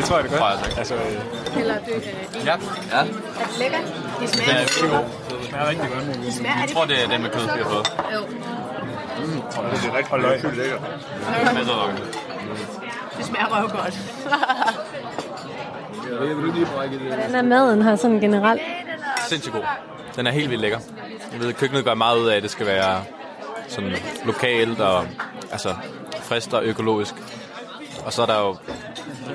[0.04, 0.78] Det tror jeg, det gør.
[0.78, 2.52] Altså, øh, Eller det, øh, ja.
[2.92, 2.98] ja.
[2.98, 3.82] er det lækkert?
[4.20, 4.54] Det Det smager.
[4.54, 5.38] er virkelig god.
[5.40, 6.06] Det smager rigtig godt.
[6.26, 7.88] Det smager, er Jeg det tror, det er den med kød, vi har fået.
[8.14, 8.20] Jo.
[9.82, 10.56] Det er rigtig løg.
[10.58, 10.82] lækkert.
[13.18, 14.00] Det smager røv godt.
[17.08, 18.62] Hvordan er maden her sådan generelt?
[19.28, 19.64] Sindssygt god.
[20.16, 20.80] Den er helt vildt lækker.
[21.32, 23.04] Jeg ved, køkkenet gør meget ud af, at det skal være
[23.68, 23.96] sådan
[24.26, 25.06] lokalt og
[25.52, 25.76] altså,
[26.22, 27.16] frisk og økologisk.
[28.06, 28.56] Og så er der jo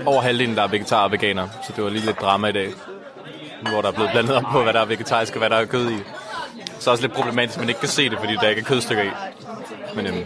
[0.07, 1.49] over halvdelen, der er vegetar og veganer.
[1.67, 2.69] Så det var lige lidt drama i dag,
[3.71, 5.65] hvor der er blevet blandet op på, hvad der er vegetarisk og hvad der er
[5.65, 5.99] kød i.
[6.79, 8.65] Så er også lidt problematisk, at man ikke kan se det, fordi der ikke er
[8.65, 9.11] kødstykker i.
[9.95, 10.25] Men, øhm,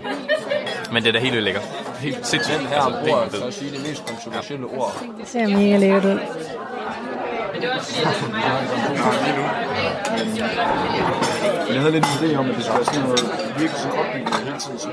[0.93, 1.61] men det er da helt vildt lækker.
[1.99, 4.79] helt sindssygt Den her altså, det er ord, så at sige det mest kontroversielle ja.
[4.79, 5.03] ord.
[5.21, 6.19] Det ser mega lækkert ud.
[11.73, 13.21] Men jeg havde lidt en idé om, at det skulle være sådan noget
[13.59, 14.93] virkelig sådan opbygget hele tiden som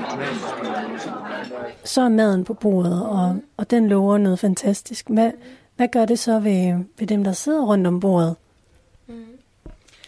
[1.84, 5.08] Så er maden på bordet, og, og den lover noget fantastisk.
[5.08, 5.30] Hvad,
[5.76, 8.36] hvad gør det så ved, ved dem, der sidder rundt om bordet?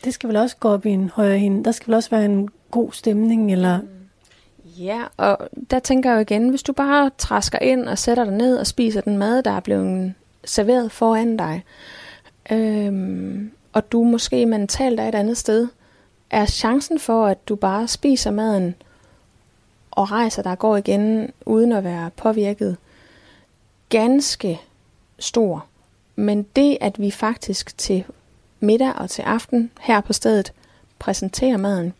[0.04, 1.64] Det skal vel også gå op i en højere hende.
[1.64, 3.80] Der skal vel også være en god stemning, eller...
[4.78, 5.38] Ja, og
[5.70, 8.66] der tænker jeg jo igen, hvis du bare træsker ind og sætter dig ned og
[8.66, 10.14] spiser den mad, der er blevet
[10.44, 11.64] serveret foran dig,
[12.52, 15.68] øhm, og du måske mentalt er et andet sted,
[16.32, 18.74] er chancen for, at du bare spiser maden
[19.90, 22.76] og rejser dig og går igen, uden at være påvirket,
[23.88, 24.60] ganske
[25.18, 25.66] stor.
[26.16, 28.04] Men det, at vi faktisk til
[28.60, 30.52] middag og til aften her på stedet
[30.98, 31.92] præsenterer maden,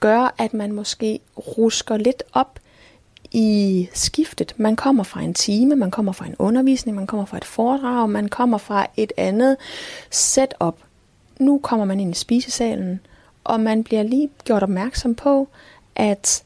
[0.00, 2.58] gør, at man måske rusker lidt op
[3.32, 4.54] i skiftet.
[4.56, 8.10] Man kommer fra en time, man kommer fra en undervisning, man kommer fra et foredrag,
[8.10, 9.56] man kommer fra et andet
[10.10, 10.78] setup.
[11.38, 13.00] Nu kommer man ind i spisesalen,
[13.44, 15.48] og man bliver lige gjort opmærksom på,
[15.96, 16.42] at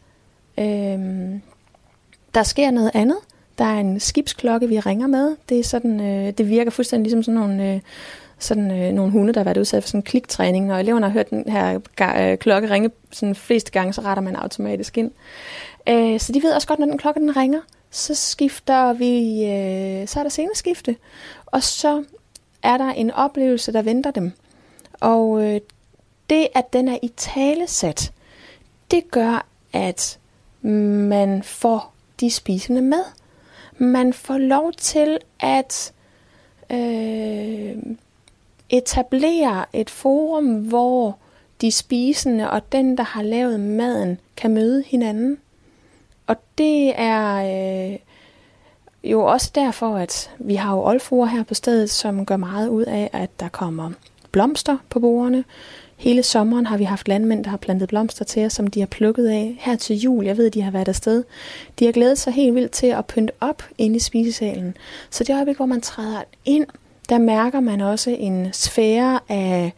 [0.59, 1.43] øhm,
[2.35, 3.17] der sker noget andet.
[3.59, 5.37] Der er en skibsklokke, vi ringer med.
[5.49, 7.81] Det er sådan, øh, det virker fuldstændig ligesom sådan nogle, øh,
[8.39, 10.73] sådan, øh, nogle hunde, der har været udsat for sådan en kliktræning.
[10.73, 14.23] og eleverne har hørt den her ga- øh, klokke ringe sådan fleste gange, så retter
[14.23, 15.11] man automatisk ind.
[15.89, 20.09] Øh, så de ved også godt, når den klokke den ringer, så skifter vi, øh,
[20.09, 20.97] så er der sceneskifte.
[21.47, 22.05] Og så
[22.63, 24.33] er der en oplevelse, der venter dem.
[25.01, 25.61] Og øh,
[26.31, 28.13] det, at den er i talesat,
[28.91, 30.19] det gør, at
[30.63, 33.05] man får de spisende med.
[33.79, 35.93] Man får lov til at
[36.71, 37.77] øh,
[38.69, 41.19] etablere et forum, hvor
[41.61, 45.39] de spisende og den, der har lavet maden, kan møde hinanden.
[46.27, 47.35] Og det er
[47.93, 47.99] øh,
[49.05, 52.83] jo også derfor, at vi har jo oldfruer her på stedet, som gør meget ud
[52.83, 53.91] af, at der kommer
[54.33, 55.45] blomster på bordene.
[56.05, 58.87] Hele sommeren har vi haft landmænd, der har plantet blomster til os, som de har
[58.87, 59.57] plukket af.
[59.61, 61.25] Her til jul, jeg ved, de har været afsted.
[61.79, 64.77] De har glædet sig helt vildt til at pynte op inde i spisesalen.
[65.11, 66.67] Så det øjeblik, hvor man træder ind,
[67.09, 69.73] der mærker man også en sfære af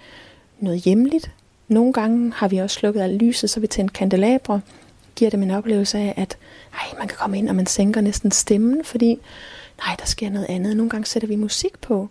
[0.61, 1.31] noget hjemligt.
[1.69, 4.61] Nogle gange har vi også slukket alt lyset, så vi tændte kandelabre.
[5.17, 6.37] Giver dem en oplevelse af, at
[6.73, 9.19] ej, man kan komme ind, og man sænker næsten stemmen, fordi
[9.87, 10.77] nej, der sker noget andet.
[10.77, 12.09] Nogle gange sætter vi musik på.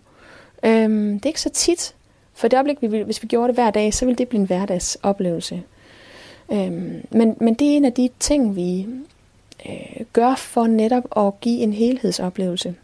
[0.64, 1.94] Øhm, det er ikke så tit,
[2.36, 4.46] for det øjeblik, vi hvis vi gjorde det hver dag, så ville det blive en
[4.46, 5.62] hverdagsoplevelse.
[6.52, 8.86] Øhm, men, men det er en af de ting, vi
[9.68, 12.74] øh, gør for netop at give en helhedsoplevelse.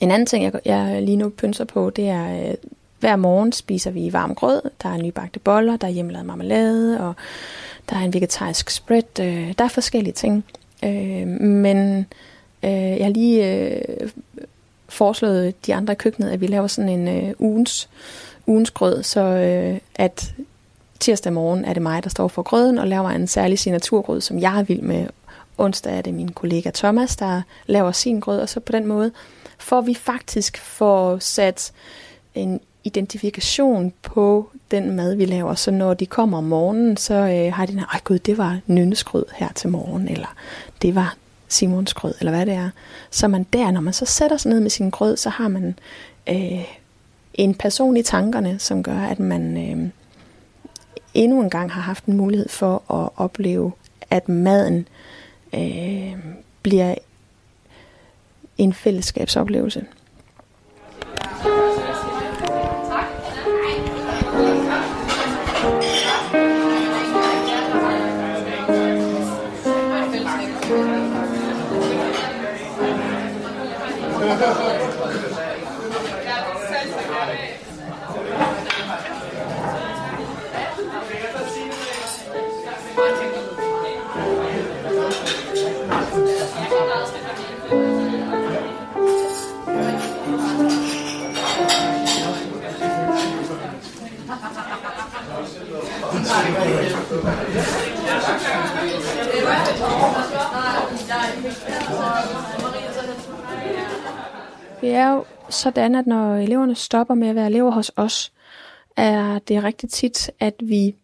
[0.00, 2.54] En anden ting, jeg, jeg lige nu pynser på, det er, øh,
[3.00, 4.62] hver morgen spiser vi varm grød.
[4.82, 7.14] Der er nybagte boller, der er hjemmelavet marmelade, og
[7.90, 9.20] der er en vegetarisk spread.
[9.20, 10.44] Øh, der er forskellige ting.
[10.84, 12.06] Øh, men
[12.62, 14.10] øh, jeg har lige øh,
[14.88, 17.88] foreslået de andre i køkkenet, at vi laver sådan en øh, ugens,
[18.48, 20.34] ugens grød, så øh, at
[21.00, 24.38] tirsdag morgen er det mig, der står for grøden og laver en særlig signaturgrød, som
[24.38, 25.06] jeg er vild med.
[25.58, 29.10] Onsdag er det min kollega Thomas, der laver sin grød, og så på den måde
[29.58, 31.72] får vi faktisk får sat
[32.34, 35.54] en identifikation på den mad, vi laver.
[35.54, 38.58] Så når de kommer om morgenen, så øh, har de den her, gud, det var
[38.66, 40.34] nynnesgrød her til morgen, eller
[40.82, 41.16] det var
[41.48, 42.70] Simons grød, eller hvad det er.
[43.10, 45.78] Så man der, når man så sætter sig ned med sin grød, så har man
[46.28, 46.64] øh,
[47.38, 49.88] en person i tankerne, som gør, at man øh,
[51.14, 53.72] endnu en gang har haft en mulighed for at opleve,
[54.10, 54.88] at maden
[55.54, 56.16] øh,
[56.62, 56.94] bliver
[58.58, 59.86] en fællesskabsoplevelse.
[104.80, 108.32] Vi er jo sådan, at når eleverne stopper med at være elever hos os,
[108.96, 110.94] er det rigtig tit, at vi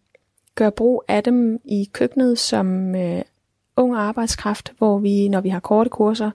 [0.55, 3.21] gør brug af dem i køkkenet som øh,
[3.75, 6.31] ung arbejdskraft, hvor vi, når vi har korte kurser,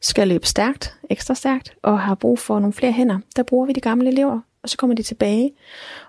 [0.00, 3.18] skal løbe stærkt, ekstra stærkt, og har brug for nogle flere hænder.
[3.36, 5.52] Der bruger vi de gamle elever, og så kommer de tilbage,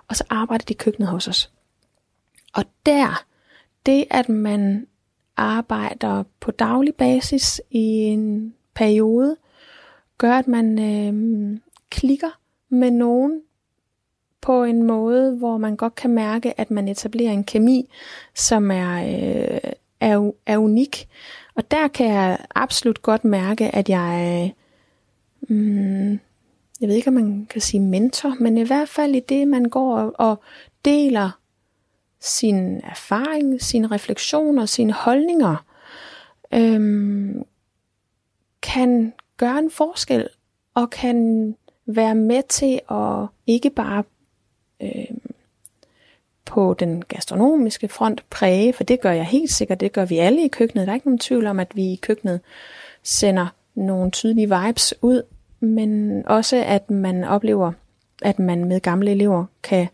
[0.08, 1.52] og så arbejder de i køkkenet hos os.
[2.54, 3.24] Og der,
[3.86, 4.88] det at man
[5.38, 9.36] arbejder på daglig basis i en periode,
[10.18, 11.60] gør, at man øh,
[11.90, 12.40] klikker
[12.70, 13.42] med nogen
[14.42, 17.90] på en måde, hvor man godt kan mærke, at man etablerer en kemi,
[18.36, 21.08] som er, øh, er, er unik.
[21.56, 24.54] Og der kan jeg absolut godt mærke, at jeg,
[25.50, 26.12] øh,
[26.82, 29.66] jeg ved ikke, om man kan sige mentor, men i hvert fald i det, man
[29.66, 30.44] går og, og
[30.86, 31.40] deler
[32.20, 35.66] sin erfaring, sine refleksioner, sine holdninger,
[36.54, 37.44] øhm,
[38.62, 39.14] kan
[39.44, 40.28] gøre en forskel
[40.74, 44.04] og kan være med til at ikke bare
[44.82, 45.18] øh,
[46.46, 50.46] på den gastronomiske front præge, for det gør jeg helt sikkert, det gør vi alle
[50.46, 50.88] i køkkenet.
[50.88, 52.40] Der er ikke nogen tvivl om, at vi i køkkenet
[53.04, 55.22] sender nogle tydelige vibes ud,
[55.60, 57.72] men også at man oplever,
[58.22, 59.88] at man med gamle elever kan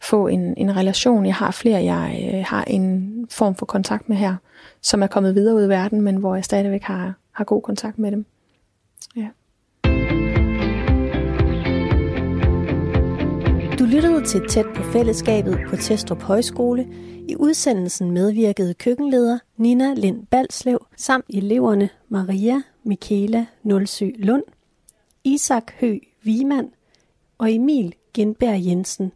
[0.00, 1.26] få en, en relation.
[1.26, 4.36] Jeg har flere, jeg øh, har en form for kontakt med her,
[4.80, 7.98] som er kommet videre ud i verden, men hvor jeg stadigvæk har, har god kontakt
[7.98, 8.26] med dem.
[13.90, 16.88] Lyttede til Tæt på fællesskabet på Testrup Højskole.
[17.28, 24.42] I udsendelsen medvirkede køkkenleder Nina Lind Balslev samt eleverne Maria Michaela Nulsø Lund,
[25.24, 26.70] Isak Hø Vimand
[27.38, 29.12] og Emil Genberg Jensen